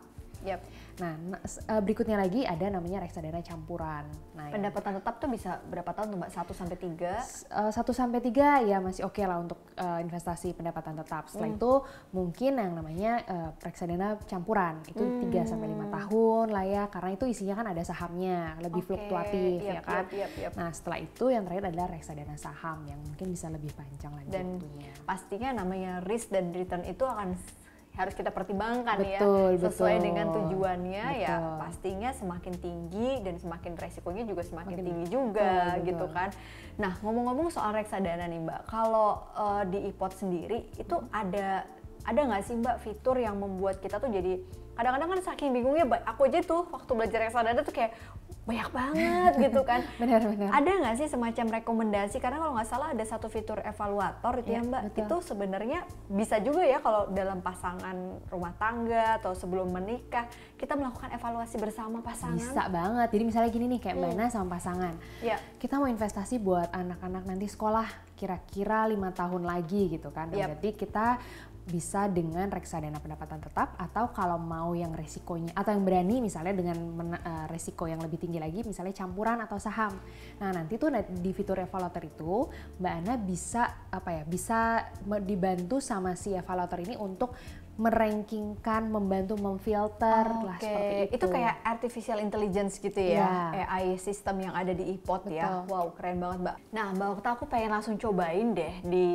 Yep. 0.44 0.60
Nah 0.96 1.12
eh, 1.36 1.80
berikutnya 1.80 2.16
lagi 2.16 2.40
ada 2.42 2.66
namanya 2.70 2.98
reksadana 2.98 3.40
campuran 3.40 4.08
nah 4.32 4.48
Pendapatan 4.48 4.96
tetap 4.96 5.14
tuh 5.16 5.28
bisa 5.28 5.60
berapa 5.62 5.90
tahun 5.90 6.08
tuh 6.08 6.18
mbak? 6.18 6.30
1 6.30 6.48
sampai 6.50 6.76
3? 6.78 7.12
s- 7.20 7.44
eh, 7.44 7.68
satu 7.68 7.92
sampai 7.92 8.18
tiga 8.18 8.58
ya 8.60 8.78
masih 8.78 9.04
oke 9.04 9.20
lah 9.20 9.36
untuk 9.36 9.60
eh, 9.74 10.00
investasi 10.00 10.52
pendapatan 10.52 10.96
tetap 10.96 11.28
setelah 11.28 11.46
Hmm. 11.46 11.58
itu 11.58 11.72
mungkin 12.10 12.52
yang 12.54 12.72
namanya 12.72 13.12
eh, 13.22 13.48
reksadana 13.60 14.16
campuran 14.22 14.80
itu 14.86 14.98
Hmm. 14.98 15.20
3 15.22 15.44
sampai 15.44 15.68
lima 15.68 15.86
tahun 15.86 16.46
lah 16.48 16.64
ya 16.64 16.82
karena 16.86 17.10
itu 17.12 17.24
isinya 17.26 17.54
kan 17.54 17.66
ada 17.68 17.82
sahamnya 17.82 18.38
lebih 18.58 18.80
Oke, 18.80 18.88
fluktuatif 18.88 19.60
yep, 19.60 19.68
ya 19.70 19.80
kan 19.82 20.04
yep, 20.06 20.16
yep, 20.16 20.30
yep. 20.38 20.52
nah 20.54 20.70
setelah 20.70 20.98
itu 20.98 21.24
yang 21.28 21.44
terakhir 21.44 21.64
adalah 21.66 21.86
reksadana 21.88 22.36
saham 22.36 22.78
yang 22.84 23.00
mungkin 23.02 23.26
bisa 23.28 23.46
lebih 23.46 23.68
panjang 23.70 24.12
lagi 24.12 24.30
Dan 24.30 24.46
waktunya. 24.56 24.92
pastinya 25.02 25.50
namanya 25.54 25.92
risk 26.02 26.30
dan 26.30 26.50
return 26.50 26.82
itu 26.82 27.04
akan 27.04 27.36
harus 27.96 28.12
kita 28.12 28.28
pertimbangkan 28.28 29.00
betul, 29.00 29.56
ya 29.56 29.60
sesuai 29.64 29.96
betul. 29.96 30.04
dengan 30.04 30.26
tujuannya 30.36 31.06
ya 31.16 31.36
Betul. 31.40 31.56
pastinya 31.64 32.10
semakin 32.12 32.54
tinggi 32.60 33.10
dan 33.24 33.40
semakin 33.40 33.72
resikonya 33.80 34.28
juga 34.28 34.44
semakin 34.44 34.76
Makin- 34.76 34.86
tinggi 34.86 35.06
juga 35.08 35.52
betul, 35.72 35.86
gitu 35.88 36.04
betul. 36.04 36.16
kan. 36.16 36.28
Nah 36.76 36.92
ngomong-ngomong 37.00 37.48
soal 37.48 37.72
reksadana 37.72 38.28
nih 38.28 38.40
Mbak, 38.44 38.60
kalau 38.68 39.24
eh, 39.32 39.62
di 39.72 39.78
iPod 39.88 40.12
sendiri 40.12 40.68
itu 40.76 40.96
ada 41.08 41.64
ada 42.04 42.20
nggak 42.20 42.42
sih 42.44 42.54
Mbak 42.60 42.76
fitur 42.84 43.16
yang 43.16 43.40
membuat 43.40 43.80
kita 43.80 43.96
tuh 43.96 44.12
jadi 44.12 44.44
kadang-kadang 44.76 45.08
kan 45.08 45.20
saking 45.24 45.50
bingungnya 45.50 45.84
aku 46.04 46.28
aja 46.28 46.44
tuh 46.44 46.68
waktu 46.68 46.90
belajar 46.92 47.18
reksadana 47.24 47.64
tuh 47.64 47.72
kayak 47.72 47.96
banyak 48.46 48.70
banget 48.70 49.32
gitu 49.50 49.60
kan. 49.66 49.82
Benar-benar. 49.98 50.54
Ada 50.54 50.70
nggak 50.78 50.94
sih 51.02 51.08
semacam 51.10 51.46
rekomendasi? 51.58 52.22
Karena 52.22 52.38
kalau 52.38 52.54
nggak 52.54 52.68
salah 52.70 52.94
ada 52.94 53.02
satu 53.02 53.26
fitur 53.26 53.58
evaluator 53.58 54.38
itu 54.38 54.54
ya, 54.54 54.62
Ya, 54.62 54.62
Mbak. 54.62 54.82
betul. 54.86 55.02
Itu 55.02 55.16
sebenarnya 55.26 55.78
bisa 56.06 56.38
juga 56.38 56.62
ya 56.62 56.78
kalau 56.78 57.10
dalam 57.10 57.42
pasangan 57.42 57.96
rumah 58.30 58.54
tangga 58.54 59.18
atau 59.18 59.34
sebelum 59.34 59.74
menikah 59.74 60.30
kita 60.54 60.78
melakukan 60.78 61.10
evaluasi 61.10 61.58
bersama 61.58 61.98
pasangan. 61.98 62.38
Bisa 62.38 62.70
banget. 62.70 63.08
Jadi 63.10 63.24
misalnya 63.26 63.50
gini 63.50 63.66
nih 63.66 63.80
kayak 63.82 63.96
Mbak 63.98 64.12
Hmm. 64.14 64.30
Sama 64.30 64.48
pasangan. 64.52 64.94
Ya. 65.18 65.36
Kita 65.58 65.82
mau 65.82 65.90
investasi 65.90 66.38
buat 66.38 66.70
anak-anak 66.70 67.26
nanti 67.26 67.50
sekolah 67.50 67.88
kira-kira 68.14 68.86
lima 68.86 69.10
tahun 69.10 69.42
lagi 69.42 69.90
gitu 69.90 70.14
kan. 70.14 70.30
Nah, 70.30 70.38
Yap. 70.38 70.46
Berarti 70.62 70.70
kita 70.72 71.18
bisa 71.66 72.06
dengan 72.06 72.46
reksadana 72.46 73.02
pendapatan 73.02 73.42
tetap 73.42 73.74
atau 73.74 74.14
kalau 74.14 74.38
mau 74.38 74.70
yang 74.72 74.94
resikonya 74.94 75.50
atau 75.50 75.74
yang 75.74 75.82
berani 75.82 76.22
misalnya 76.22 76.54
dengan 76.54 76.78
mena- 76.78 77.18
eh, 77.18 77.46
resiko 77.50 77.90
yang 77.90 77.98
lebih 77.98 78.22
tinggi 78.22 78.38
lagi 78.38 78.62
misalnya 78.62 78.94
campuran 78.94 79.42
atau 79.42 79.58
saham. 79.58 79.90
Nah 80.38 80.54
nanti 80.54 80.78
tuh 80.78 80.94
di 80.94 81.30
fitur 81.34 81.58
evaluator 81.58 82.06
itu 82.06 82.46
Mbak 82.78 82.92
Ana 83.02 83.14
bisa 83.18 83.62
apa 83.90 84.10
ya 84.14 84.22
bisa 84.22 84.86
dibantu 85.20 85.82
sama 85.82 86.14
si 86.14 86.30
evaluator 86.32 86.78
ini 86.78 86.94
untuk 86.94 87.34
merankingkan, 87.76 88.88
membantu 88.88 89.36
memfilter 89.36 90.24
lah 90.24 90.56
Oke, 90.56 90.64
seperti 90.64 90.94
itu. 90.96 91.12
itu 91.20 91.26
kayak 91.28 91.54
artificial 91.60 92.18
intelligence 92.24 92.80
gitu 92.80 92.96
ya, 92.96 93.52
Ya. 93.52 93.68
AI 93.68 94.00
sistem 94.00 94.48
yang 94.48 94.56
ada 94.56 94.72
di 94.72 94.96
iPod 94.96 95.28
ya. 95.28 95.60
Wow, 95.68 95.92
keren 95.92 96.16
banget 96.16 96.38
mbak. 96.40 96.56
Nah, 96.72 96.96
mbak 96.96 97.20
Okta 97.20 97.36
aku 97.36 97.44
pengen 97.44 97.76
langsung 97.76 98.00
cobain 98.00 98.56
deh 98.56 98.80
di 98.80 99.08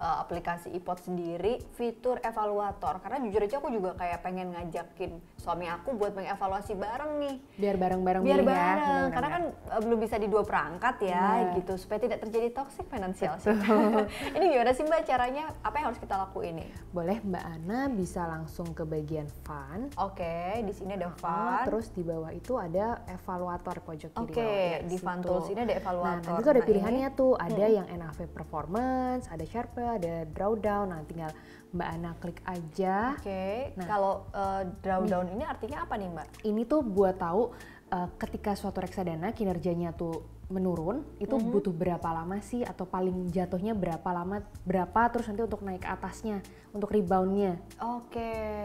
uh, 0.00 0.16
aplikasi 0.18 0.72
iPod 0.72 0.98
sendiri 0.98 1.60
fitur 1.70 2.18
evaluator. 2.20 2.98
Karena 2.98 3.20
jujur 3.20 3.40
aja 3.40 3.56
aku 3.56 3.68
juga 3.68 3.92
kayak 3.94 4.20
pengen 4.20 4.50
ngajakin 4.50 5.12
suami 5.36 5.66
aku 5.66 5.92
buat 5.92 6.12
mengevaluasi 6.12 6.74
bareng 6.74 7.12
nih. 7.18 7.36
biar 7.54 7.76
bareng-bareng 7.76 8.22
Biar 8.22 8.40
ya. 8.40 8.42
bareng, 8.42 8.80
benar-benar. 8.80 9.12
karena 9.12 9.28
kan 9.28 9.42
uh, 9.70 9.80
belum 9.80 9.98
bisa 9.98 10.16
di 10.16 10.26
dua 10.26 10.42
perangkat 10.42 10.96
ya, 11.02 11.22
Benar. 11.44 11.56
gitu 11.56 11.72
supaya 11.76 11.98
tidak 12.00 12.18
terjadi 12.20 12.48
toxic 12.50 12.86
financial. 12.86 13.36
sih. 13.36 13.52
Ini 14.36 14.44
gimana 14.48 14.72
sih 14.72 14.82
mbak 14.82 15.04
caranya? 15.04 15.52
Apa 15.60 15.74
yang 15.76 15.86
harus 15.86 16.00
kita 16.00 16.16
lakuin 16.18 16.56
nih? 16.56 16.70
boleh 16.90 17.18
Mbak 17.20 17.44
Ana 17.46 17.80
bisa 17.86 18.24
langsung 18.24 18.72
ke 18.72 18.82
bagian 18.82 19.28
fund. 19.40 19.92
Oke, 19.96 20.32
di 20.60 20.72
sini 20.72 20.94
ada 20.94 21.06
Ah, 21.06 21.14
fund. 21.14 21.66
terus 21.66 21.86
di 21.90 22.00
bawah 22.00 22.30
itu 22.30 22.56
ada 22.56 23.04
evaluator 23.06 23.76
pojok 23.78 24.10
kiri 24.10 24.22
Oke, 24.24 24.40
bawah. 24.40 24.66
Ya, 24.66 24.78
di 24.82 24.96
fund 24.96 25.20
tools 25.20 25.46
ini 25.48 25.60
ada 25.60 25.68
Nah, 25.68 25.78
evaluator. 25.78 26.26
nanti 26.26 26.40
tuh 26.40 26.50
ada 26.50 26.56
Nah, 26.56 26.66
pilihannya 26.66 27.06
ini- 27.06 27.16
tuh, 27.16 27.32
ada 27.36 27.66
yang 27.68 27.86
NAV 27.86 28.18
performance, 28.26 29.24
ada 29.26 29.44
Sharpe, 29.44 29.84
ada 29.96 30.26
drawdown. 30.28 30.94
Nah, 30.94 31.02
tinggal 31.06 31.32
Mbak 31.70 31.88
Ana 31.94 32.10
klik 32.18 32.38
aja. 32.42 33.14
Oke, 33.14 33.74
Nah. 33.78 33.86
kalau 33.86 34.14
uh, 34.34 34.62
drawdown 34.82 35.30
ini 35.30 35.46
artinya 35.46 35.86
apa 35.86 35.94
nih 35.94 36.10
mbak? 36.10 36.26
Ini 36.42 36.62
tuh 36.66 36.82
buat 36.82 37.14
tahu 37.14 37.54
uh, 37.94 38.08
ketika 38.18 38.58
suatu 38.58 38.82
reksadana 38.82 39.30
kinerjanya 39.30 39.94
tuh 39.94 40.18
menurun, 40.50 41.06
itu 41.16 41.32
Mhm. 41.32 41.48
butuh 41.48 41.70
berapa 41.70 42.04
lama 42.04 42.36
sih 42.40 42.60
atau 42.60 42.84
paling 42.84 43.30
jatuhnya 43.30 43.72
berapa 43.72 44.04
lama, 44.06 44.42
berapa 44.62 45.00
terus 45.08 45.26
nanti 45.26 45.40
untuk 45.40 45.62
naik 45.62 45.80
ke 45.80 45.88
atasnya, 45.88 46.42
untuk 46.70 46.90
reboundnya. 46.90 47.56
Oke, 47.80 48.18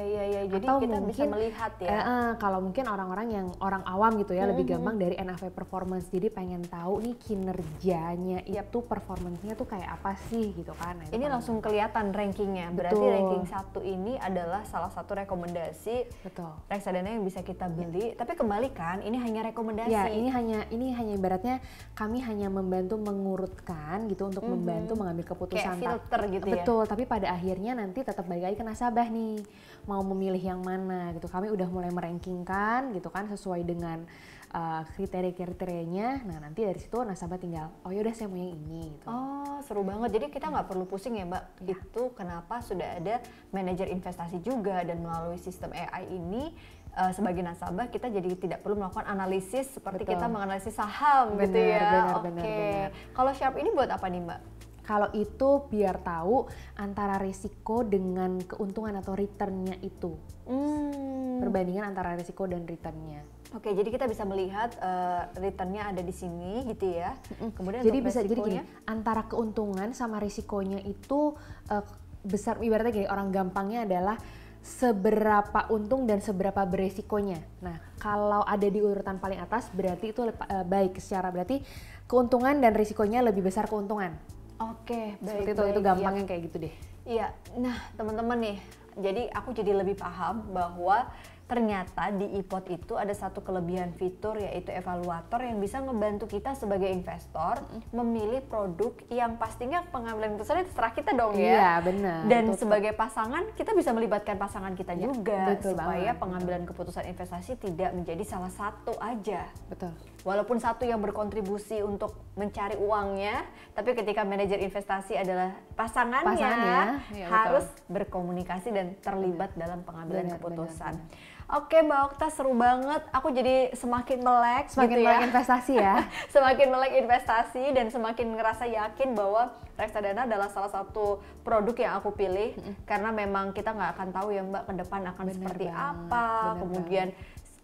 ya 0.04 0.24
ya, 0.28 0.42
jadi 0.48 0.66
Atau 0.66 0.78
kita 0.80 0.98
bisa 1.00 1.02
mungkin, 1.24 1.28
melihat 1.32 1.72
Eh, 1.80 1.86
ya. 1.86 2.00
eh, 2.02 2.32
kalau 2.36 2.60
mungkin 2.60 2.86
orang-orang 2.86 3.28
yang 3.30 3.48
orang 3.60 3.82
awam 3.84 4.18
gitu 4.18 4.34
ya 4.34 4.46
lebih 4.46 4.66
Mhm. 4.66 4.72
gampang 4.76 4.96
dari 4.98 5.16
NAV 5.16 5.44
performance 5.50 6.10
jadi 6.10 6.28
pengen 6.28 6.62
tahu 6.64 7.02
nih 7.02 7.16
kinerjanya 7.16 8.40
itu 8.44 8.78
performancenya 8.82 9.54
tuh 9.54 9.66
kayak 9.66 9.90
apa 9.94 10.18
sih 10.28 10.52
gitu 10.52 10.74
kan 10.74 10.98
Nah, 10.98 11.08
Ini 11.12 11.26
langsung 11.28 11.60
kelihatan 11.60 12.10
rankingnya. 12.10 12.72
Berarti 12.72 12.98
Betul. 12.98 13.12
ranking 13.12 13.46
satu 13.46 13.80
ini 13.80 14.16
adalah 14.18 14.64
salah 14.64 14.88
satu 14.88 15.14
rekomendasi 15.14 16.08
betul 16.24 16.52
reksadana 16.66 17.10
yang 17.10 17.22
bisa 17.22 17.42
kita 17.42 17.68
beli. 17.68 18.14
Tapi 18.14 18.34
kembali 18.34 18.70
kan, 18.72 19.02
ini 19.02 19.18
hanya 19.18 19.44
rekomendasi. 19.46 19.92
ya 19.92 20.08
ini 20.08 20.30
hanya 20.30 20.64
ini 20.70 20.92
hanya 20.92 21.14
ibaratnya 21.14 21.56
kami 21.96 22.20
hanya 22.20 22.52
membantu 22.52 23.00
mengurutkan 23.00 24.06
gitu 24.08 24.28
untuk 24.28 24.44
Mhm. 24.44 24.52
membantu 24.52 24.94
mengambil 25.00 25.26
keputusan 25.26 25.76
kayak 25.76 25.82
filter 25.82 26.22
gitu 26.30 26.46
ya. 26.46 26.54
betul 26.60 26.82
tapi 26.84 27.04
pada 27.04 27.32
akhirnya 27.32 27.72
nanti 27.74 28.04
tetap 28.04 28.28
balik 28.28 28.52
lagi 28.52 28.58
ke 28.58 28.66
nasabah 28.66 29.08
nih 29.08 29.40
mau 29.86 30.04
memilih 30.04 30.42
yang 30.42 30.60
mana 30.60 31.16
gitu 31.16 31.28
kami 31.28 31.48
udah 31.50 31.68
mulai 31.68 31.90
merankingkan 31.90 32.92
gitu 32.92 33.08
kan 33.08 33.28
sesuai 33.28 33.64
dengan 33.64 34.04
uh, 34.52 34.84
kriteria-kriterianya 34.92 36.24
nah 36.26 36.38
nanti 36.40 36.64
dari 36.64 36.80
situ 36.80 37.00
nasabah 37.00 37.38
tinggal 37.38 37.72
oh 37.84 37.92
yaudah 37.92 38.12
saya 38.12 38.28
mau 38.28 38.40
yang 38.40 38.56
ini 38.56 38.96
gitu 38.96 39.08
Oh, 39.08 39.64
seru 39.64 39.88
banget. 39.88 40.20
Jadi 40.20 40.26
kita 40.30 40.52
nggak 40.52 40.68
perlu 40.68 40.84
pusing 40.84 41.16
ya, 41.16 41.24
Mbak. 41.24 41.44
Ya. 41.64 41.76
Itu 41.80 42.12
kenapa 42.12 42.60
sudah 42.60 43.00
ada 43.00 43.24
manajer 43.50 43.88
investasi 43.88 44.44
juga 44.44 44.84
dan 44.84 45.00
melalui 45.00 45.40
sistem 45.40 45.72
AI 45.72 46.12
ini 46.12 46.52
eh, 46.96 47.12
sebagai 47.12 47.44
nasabah 47.44 47.92
kita 47.92 48.08
jadi 48.08 48.30
tidak 48.36 48.60
perlu 48.64 48.80
melakukan 48.80 49.06
analisis 49.06 49.68
seperti 49.70 50.08
Betul. 50.08 50.14
kita 50.16 50.26
menganalisis 50.26 50.74
saham 50.74 51.36
gitu 51.38 51.54
Benar, 51.54 51.70
ya. 51.70 51.84
benar, 51.84 52.16
Oke. 52.16 52.26
benar. 52.32 52.88
Kalau 53.12 53.32
Sharp 53.36 53.56
ini 53.60 53.70
buat 53.76 53.92
apa 53.92 54.08
nih, 54.08 54.22
Mbak? 54.24 54.42
kalau 54.86 55.10
itu 55.18 55.66
biar 55.68 55.98
tahu 56.06 56.46
antara 56.78 57.18
risiko 57.18 57.82
dengan 57.82 58.38
keuntungan 58.46 58.94
atau 58.96 59.18
returnnya 59.18 59.82
itu 59.82 60.14
Hmm. 60.46 61.42
perbandingan 61.42 61.90
antara 61.90 62.14
risiko 62.14 62.46
dan 62.46 62.70
returnnya 62.70 63.26
Oke, 63.58 63.72
jadi 63.72 63.88
kita 63.88 64.06
bisa 64.06 64.28
melihat 64.28 64.78
eh, 64.78 65.22
returnnya 65.40 65.88
ada 65.90 66.04
di 66.04 66.12
sini 66.12 66.68
gitu 66.68 66.92
ya. 66.92 67.16
Kemudian 67.56 67.88
jadi 67.88 68.00
bisa 68.04 68.20
jadi 68.20 68.36
gini 68.36 68.60
antara 68.84 69.24
keuntungan 69.26 69.96
sama 69.96 70.20
risikonya 70.20 70.84
itu 70.84 71.34
eh, 71.72 71.82
besar 72.22 72.60
ibaratnya 72.60 72.92
gini 72.92 73.08
orang 73.08 73.32
gampangnya 73.32 73.88
adalah 73.88 74.20
seberapa 74.66 75.70
untung 75.70 76.10
dan 76.10 76.26
seberapa 76.26 76.66
beresikonya. 76.66 77.38
Nah, 77.62 77.78
kalau 78.02 78.42
ada 78.42 78.66
di 78.66 78.82
urutan 78.82 79.22
paling 79.22 79.38
atas 79.38 79.70
berarti 79.70 80.10
itu 80.10 80.26
eh, 80.26 80.66
baik 80.66 80.98
secara 80.98 81.30
berarti 81.30 81.62
keuntungan 82.10 82.58
dan 82.58 82.74
risikonya 82.74 83.22
lebih 83.22 83.46
besar 83.46 83.70
keuntungan. 83.70 84.18
Oke, 84.58 85.22
baik. 85.22 85.46
Seperti 85.46 85.52
itu 85.54 85.62
baik, 85.62 85.70
itu 85.72 85.82
iya. 85.82 85.88
gampangnya 85.94 86.26
kayak 86.26 86.42
gitu 86.50 86.58
deh. 86.66 86.74
Iya, 87.06 87.28
nah 87.62 87.78
teman-teman 87.94 88.38
nih, 88.42 88.58
jadi 88.98 89.30
aku 89.30 89.54
jadi 89.54 89.78
lebih 89.78 90.02
paham 90.02 90.50
bahwa 90.50 91.14
ternyata 91.46 92.10
di 92.10 92.26
iPod 92.42 92.74
itu 92.74 92.98
ada 92.98 93.14
satu 93.14 93.46
kelebihan 93.46 93.94
fitur 93.94 94.34
yaitu 94.42 94.74
evaluator 94.74 95.38
yang 95.46 95.62
bisa 95.62 95.78
ngebantu 95.78 96.26
kita 96.26 96.58
sebagai 96.58 96.90
investor 96.90 97.62
memilih 97.94 98.42
produk 98.50 98.98
yang 99.14 99.38
pastinya 99.38 99.86
pengambilan 99.94 100.34
keputusannya 100.34 100.66
terserah 100.66 100.94
kita 100.98 101.12
dong 101.14 101.38
ya. 101.38 101.54
Iya, 101.54 101.72
benar. 101.86 102.20
Dan 102.26 102.44
Betul, 102.50 102.60
sebagai 102.66 102.94
pasangan 102.98 103.44
kita 103.54 103.72
bisa 103.78 103.94
melibatkan 103.94 104.36
pasangan 104.42 104.74
kita 104.74 104.98
Ya, 104.98 105.12
juga 105.12 105.54
betul 105.54 105.76
supaya 105.76 106.16
banget, 106.16 106.22
pengambilan 106.24 106.64
keputusan 106.66 107.04
investasi 107.14 107.60
tidak 107.62 107.92
menjadi 107.94 108.24
salah 108.26 108.50
satu 108.50 108.98
aja. 108.98 109.46
Betul. 109.70 109.94
Walaupun 110.26 110.58
satu 110.58 110.90
yang 110.90 110.98
berkontribusi 111.06 111.86
untuk 111.86 112.18
mencari 112.34 112.74
uangnya, 112.82 113.46
tapi 113.78 113.94
ketika 113.94 114.26
manajer 114.26 114.58
investasi 114.58 115.14
adalah 115.14 115.54
pasangannya, 115.78 116.34
Pasangannya, 116.34 116.82
iya, 117.14 117.26
harus 117.30 117.70
berkomunikasi 117.86 118.74
dan 118.74 118.98
terlibat 119.06 119.54
dalam 119.54 119.86
pengambilan 119.86 120.26
Benar, 120.26 120.42
keputusan. 120.42 120.94
benar, 120.98 121.34
Oke 121.46 121.78
Mbak 121.78 122.02
Okta 122.10 122.34
seru 122.34 122.58
banget, 122.58 123.06
aku 123.14 123.30
jadi 123.30 123.70
semakin 123.78 124.18
melek 124.18 124.66
Semakin 124.74 124.98
gitu 124.98 125.06
melek 125.06 125.14
ya. 125.22 125.26
investasi 125.30 125.74
ya. 125.78 125.96
semakin 126.34 126.68
melek 126.74 126.94
investasi 127.06 127.64
dan 127.70 127.94
semakin 127.94 128.34
ngerasa 128.34 128.66
yakin 128.66 129.14
bahwa 129.14 129.54
reksadana 129.78 130.26
adalah 130.26 130.50
salah 130.50 130.74
satu 130.74 131.22
produk 131.46 131.78
yang 131.78 131.94
aku 132.02 132.18
pilih. 132.18 132.58
Karena 132.90 133.14
memang 133.14 133.54
kita 133.54 133.78
nggak 133.78 133.92
akan 133.94 134.10
tahu 134.10 134.28
ya 134.34 134.42
Mbak 134.42 134.64
ke 134.66 134.74
depan 134.74 135.02
akan 135.06 135.26
Benar 135.30 135.36
seperti 135.38 135.66
banget, 135.70 135.86
apa, 135.86 136.26
kemudian 136.58 137.08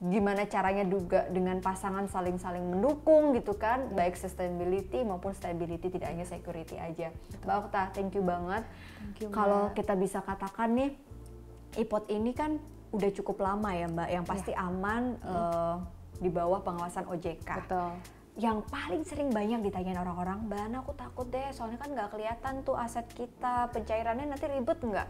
gimana 0.01 0.49
caranya 0.49 0.81
juga 0.81 1.29
dengan 1.29 1.61
pasangan 1.61 2.09
saling-saling 2.09 2.65
mendukung 2.73 3.37
gitu 3.37 3.53
kan, 3.53 3.93
baik 3.93 4.17
sustainability 4.17 5.05
maupun 5.05 5.29
stability 5.37 5.93
tidak 5.93 6.09
hanya 6.09 6.25
security 6.25 6.81
aja. 6.81 7.13
Mbak 7.45 7.55
Okta, 7.69 7.93
thank 7.93 8.17
you 8.17 8.25
banget. 8.25 8.65
Thank 8.97 9.21
you, 9.21 9.27
Mbak. 9.29 9.37
Kalau 9.37 9.61
kita 9.77 9.93
bisa 9.93 10.25
katakan 10.25 10.73
nih, 10.73 10.97
iPod 11.77 12.09
ini 12.09 12.33
kan 12.33 12.57
udah 12.89 13.09
cukup 13.13 13.45
lama 13.45 13.69
ya 13.77 13.85
Mbak, 13.93 14.09
yang 14.09 14.25
pasti 14.25 14.51
aman 14.57 15.21
eh, 15.21 15.75
di 16.17 16.29
bawah 16.33 16.65
pengawasan 16.65 17.05
OJK 17.05 17.49
Betul. 17.65 17.93
yang 18.41 18.65
paling 18.73 19.05
sering 19.05 19.29
banyak 19.29 19.61
ditanyain 19.69 20.01
orang-orang, 20.01 20.49
Mbak 20.49 20.59
Ana 20.65 20.77
aku 20.81 20.97
takut 20.97 21.29
deh, 21.29 21.45
soalnya 21.53 21.77
kan 21.77 21.93
nggak 21.93 22.09
kelihatan 22.09 22.65
tuh 22.65 22.73
aset 22.73 23.05
kita, 23.13 23.69
pencairannya 23.69 24.33
nanti 24.33 24.49
ribet 24.49 24.81
nggak? 24.81 25.07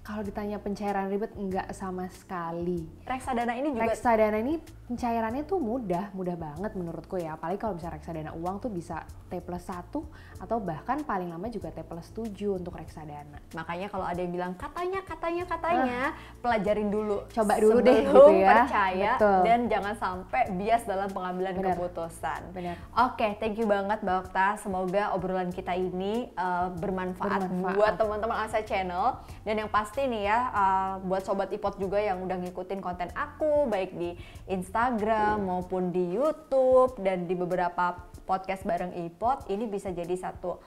Kalau 0.00 0.24
ditanya 0.24 0.56
pencairan 0.56 1.12
ribet 1.12 1.36
enggak 1.36 1.68
sama 1.76 2.08
sekali. 2.08 2.88
Reksadana 3.04 3.52
ini 3.52 3.68
juga 3.76 3.92
Reksadana 3.92 4.38
ini 4.40 4.56
pencairannya 4.88 5.44
tuh 5.44 5.60
mudah, 5.60 6.08
mudah 6.16 6.40
banget 6.40 6.72
menurutku 6.72 7.20
ya. 7.20 7.36
Apalagi 7.36 7.60
kalau 7.60 7.76
misalnya 7.76 8.00
reksadana 8.00 8.32
uang 8.32 8.64
tuh 8.64 8.72
bisa 8.72 9.04
T 9.28 9.38
plus 9.44 9.62
1 9.68 9.92
atau 10.40 10.56
bahkan 10.58 11.04
paling 11.04 11.28
lama 11.30 11.46
juga 11.52 11.68
T 11.68 11.84
plus 11.84 12.08
7 12.16 12.32
untuk 12.56 12.80
reksadana. 12.80 13.38
Makanya 13.52 13.92
kalau 13.92 14.08
ada 14.08 14.16
yang 14.18 14.32
bilang 14.32 14.52
katanya 14.56 15.04
katanya 15.04 15.44
katanya 15.44 16.00
pelajarin 16.40 16.88
dulu. 16.88 17.28
Coba 17.30 17.60
dulu 17.60 17.78
deh, 17.84 18.00
gitu 18.00 18.24
ya. 18.40 18.48
percaya 18.64 19.12
Betul. 19.20 19.38
dan 19.44 19.58
jangan 19.68 19.94
sampai 20.00 20.42
bias 20.56 20.82
dalam 20.88 21.08
pengambilan 21.12 21.54
Benar. 21.60 21.76
keputusan. 21.76 22.40
Benar. 22.56 22.74
Oke, 23.04 23.36
thank 23.36 23.60
you 23.60 23.68
banget 23.68 24.00
Mbak 24.00 24.16
Okta. 24.26 24.56
Semoga 24.64 25.12
obrolan 25.12 25.52
kita 25.52 25.76
ini 25.76 26.32
uh, 26.40 26.72
bermanfaat, 26.72 27.52
Bermanfaat. 27.52 27.76
buat 27.76 27.94
teman-teman 28.00 28.36
Asa 28.48 28.64
Channel 28.64 29.20
dan 29.44 29.54
yang 29.60 29.70
pasti 29.70 29.89
nih 29.98 30.22
ya 30.30 30.38
uh, 30.54 30.92
buat 31.02 31.26
sobat 31.26 31.50
ipot 31.50 31.80
juga 31.80 31.98
yang 31.98 32.22
udah 32.22 32.38
ngikutin 32.38 32.78
konten 32.78 33.10
aku 33.16 33.66
baik 33.66 33.96
di 33.98 34.14
Instagram 34.46 35.42
maupun 35.42 35.90
di 35.90 36.14
YouTube 36.14 37.00
dan 37.02 37.26
di 37.26 37.34
beberapa 37.34 37.98
podcast 38.28 38.62
bareng 38.62 38.94
ipot 39.10 39.50
ini 39.50 39.66
bisa 39.66 39.90
jadi 39.90 40.14
satu 40.14 40.60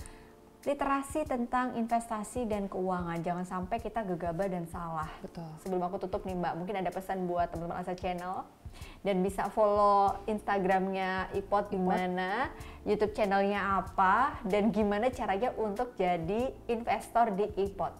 literasi 0.64 1.28
tentang 1.28 1.76
investasi 1.76 2.48
dan 2.48 2.72
keuangan. 2.72 3.20
Jangan 3.20 3.44
sampai 3.44 3.84
kita 3.84 4.00
gegabah 4.08 4.48
dan 4.48 4.64
salah. 4.72 5.12
Betul. 5.20 5.48
Sebelum 5.60 5.84
aku 5.84 6.08
tutup 6.08 6.24
nih 6.24 6.40
Mbak, 6.40 6.54
mungkin 6.56 6.76
ada 6.80 6.88
pesan 6.88 7.28
buat 7.28 7.52
teman-teman 7.52 7.84
Asa 7.84 7.92
Channel 8.00 8.48
dan 9.04 9.22
bisa 9.22 9.52
follow 9.52 10.18
Instagramnya 10.26 11.30
Ipot 11.36 11.70
di 11.70 11.78
mana, 11.78 12.50
YouTube 12.88 13.14
channelnya 13.14 13.84
apa, 13.84 14.40
dan 14.48 14.74
gimana 14.74 15.12
caranya 15.14 15.54
untuk 15.60 15.94
jadi 16.00 16.50
investor 16.72 17.36
di 17.36 17.46
Ipot. 17.60 17.94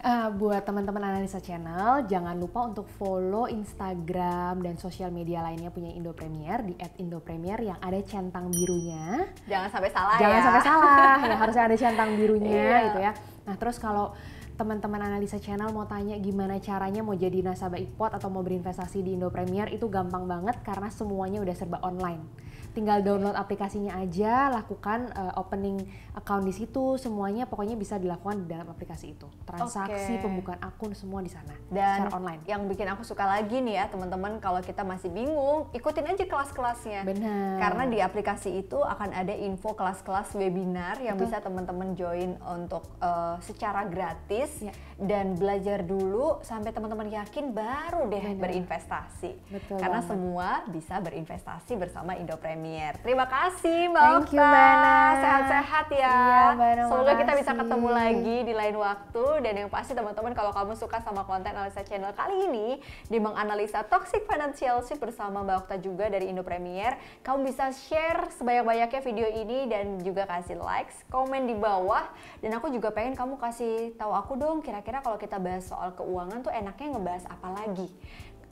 Eh, 0.00 0.28
buat 0.32 0.64
teman-teman 0.64 1.12
analisa 1.12 1.44
channel, 1.44 2.08
jangan 2.08 2.32
lupa 2.32 2.64
untuk 2.64 2.88
follow 2.96 3.44
Instagram 3.44 4.64
dan 4.64 4.80
sosial 4.80 5.12
media 5.12 5.44
lainnya 5.44 5.68
punya 5.68 5.92
Indo 5.92 6.16
Premier 6.16 6.64
di 6.64 6.72
@indopremier 6.96 7.60
yang 7.60 7.76
ada 7.84 8.00
centang 8.00 8.48
birunya. 8.48 9.28
Jangan 9.44 9.68
sampai 9.68 9.92
salah 9.92 10.16
Jangan 10.16 10.38
ya. 10.40 10.44
sampai 10.48 10.62
salah, 10.64 11.16
ya 11.20 11.36
harusnya 11.44 11.64
ada 11.68 11.76
centang 11.76 12.10
birunya 12.16 12.48
Iya. 12.48 12.78
gitu 12.88 12.98
ya. 12.98 13.12
Nah 13.44 13.54
terus 13.60 13.76
kalau 13.76 14.16
teman-teman 14.56 15.04
analisa 15.04 15.36
channel 15.36 15.68
mau 15.68 15.84
tanya 15.84 16.16
gimana 16.16 16.56
caranya 16.56 17.04
mau 17.04 17.12
jadi 17.12 17.44
nasabah 17.44 17.76
ipot 17.76 18.16
atau 18.16 18.32
mau 18.32 18.40
berinvestasi 18.40 19.04
di 19.04 19.20
Indo 19.20 19.28
Premier 19.28 19.68
itu 19.68 19.84
gampang 19.92 20.24
banget 20.24 20.64
karena 20.64 20.88
semuanya 20.88 21.44
udah 21.44 21.52
serba 21.52 21.76
online. 21.84 22.24
Tinggal 22.70 23.02
download 23.02 23.34
aplikasinya 23.34 23.98
aja, 23.98 24.46
lakukan 24.48 25.10
eh, 25.10 25.32
opening 25.34 25.82
account 26.12 26.42
di 26.42 26.52
situ, 26.52 26.94
semuanya 26.96 27.42
pokoknya 27.44 27.74
bisa 27.74 27.96
dilakukan 27.96 28.42
di 28.42 28.46
dalam 28.46 28.66
aplikasi 28.66 29.12
itu. 29.12 29.26
Transaksi, 29.42 30.14
Oke. 30.14 30.22
pembukaan 30.22 30.60
akun 30.60 30.92
semua 30.92 31.18
di 31.18 31.28
sana 31.28 31.50
Dan 31.66 32.06
secara 32.06 32.14
online. 32.14 32.42
yang 32.44 32.66
bikin 32.66 32.86
aku 32.86 33.02
suka 33.02 33.26
lagi 33.26 33.58
nih 33.58 33.74
ya 33.74 33.84
teman-teman 33.86 34.38
kalau 34.38 34.58
kita 34.60 34.82
masih 34.82 35.08
bingung, 35.08 35.66
ikutin 35.70 36.06
aja 36.06 36.24
kelas-kelasnya. 36.24 37.02
Benar. 37.02 37.58
Karena 37.58 37.82
di 37.86 37.98
aplikasi 37.98 38.50
itu 38.56 38.78
akan 38.78 39.10
ada 39.12 39.32
info 39.32 39.72
kelas-kelas 39.72 40.30
webinar 40.32 40.98
yang 40.98 41.14
Betul. 41.14 41.26
bisa 41.26 41.42
teman-teman 41.42 41.94
join 41.94 42.38
untuk 42.44 42.86
eh, 42.98 43.36
secara 43.40 43.82
gratis 43.84 44.52
Ya. 44.60 44.74
dan 44.96 45.34
belajar 45.34 45.80
dulu 45.80 46.38
sampai 46.40 46.70
teman-teman 46.70 47.08
yakin 47.08 47.50
baru 47.50 48.06
deh 48.06 48.20
Benar. 48.30 48.40
berinvestasi. 48.40 49.32
Betul 49.48 49.76
Karena 49.76 49.98
banget. 49.98 50.10
semua 50.10 50.48
bisa 50.66 50.94
berinvestasi 50.98 51.72
bersama 51.74 52.12
Indo 52.12 52.36
Premier. 52.60 52.92
Terima 53.00 53.24
kasih 53.24 53.88
Mbak 53.88 54.04
Thank 54.04 54.36
you, 54.36 54.40
Okta. 54.44 54.52
Mbak 54.52 54.68
Ana. 54.68 54.98
Sehat-sehat 55.16 55.86
ya. 55.96 56.12
Iya, 56.12 56.42
Mbak 56.52 56.68
Ana, 56.68 56.82
Semoga 56.92 57.12
kita 57.16 57.32
bisa 57.32 57.50
makasih. 57.56 57.60
ketemu 57.64 57.88
lagi 57.88 58.36
di 58.44 58.52
lain 58.52 58.76
waktu 58.76 59.24
dan 59.40 59.54
yang 59.64 59.70
pasti 59.72 59.92
teman-teman 59.96 60.32
kalau 60.36 60.52
kamu 60.52 60.72
suka 60.76 61.00
sama 61.00 61.24
konten 61.24 61.56
analisa 61.56 61.80
channel 61.88 62.12
kali 62.12 62.36
ini 62.52 62.68
di 63.08 63.16
menganalisa 63.16 63.80
toxic 63.88 64.28
financial 64.28 64.84
shift 64.84 65.00
bersama 65.00 65.40
Mbak 65.40 65.56
Okta 65.64 65.76
juga 65.80 66.12
dari 66.12 66.28
Indo 66.28 66.44
Premier, 66.44 67.00
kamu 67.24 67.48
bisa 67.48 67.72
share 67.72 68.28
sebanyak-banyaknya 68.36 69.00
video 69.08 69.28
ini 69.32 69.58
dan 69.64 69.96
juga 70.04 70.28
kasih 70.28 70.60
likes, 70.60 71.00
komen 71.08 71.48
di 71.48 71.56
bawah 71.56 72.12
dan 72.44 72.60
aku 72.60 72.68
juga 72.68 72.92
pengen 72.92 73.16
kamu 73.16 73.40
kasih 73.40 73.96
tahu 73.96 74.12
aku 74.12 74.36
dong 74.36 74.60
kira-kira 74.60 75.00
kalau 75.00 75.16
kita 75.16 75.40
bahas 75.40 75.64
soal 75.64 75.96
keuangan 75.96 76.44
tuh 76.44 76.52
enaknya 76.52 76.92
ngebahas 76.92 77.24
apa 77.24 77.48
lagi 77.56 77.88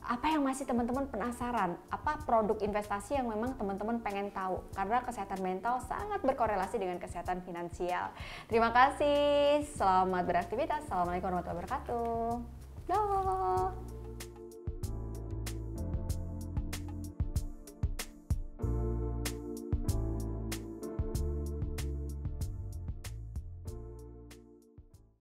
apa 0.08 0.32
yang 0.32 0.40
masih 0.40 0.64
teman-teman 0.64 1.04
penasaran? 1.04 1.76
Apa 1.92 2.24
produk 2.24 2.56
investasi 2.64 3.20
yang 3.20 3.28
memang 3.28 3.52
teman-teman 3.60 4.00
pengen 4.00 4.32
tahu? 4.32 4.64
Karena 4.72 5.04
kesehatan 5.04 5.44
mental 5.44 5.84
sangat 5.84 6.24
berkorelasi 6.24 6.80
dengan 6.80 6.96
kesehatan 6.96 7.44
finansial. 7.44 8.08
Terima 8.48 8.72
kasih. 8.72 9.68
Selamat 9.76 10.24
beraktivitas. 10.24 10.88
Assalamualaikum 10.88 11.28
warahmatullahi 11.28 11.60
wabarakatuh. 11.60 12.28
Dah. 12.88 13.97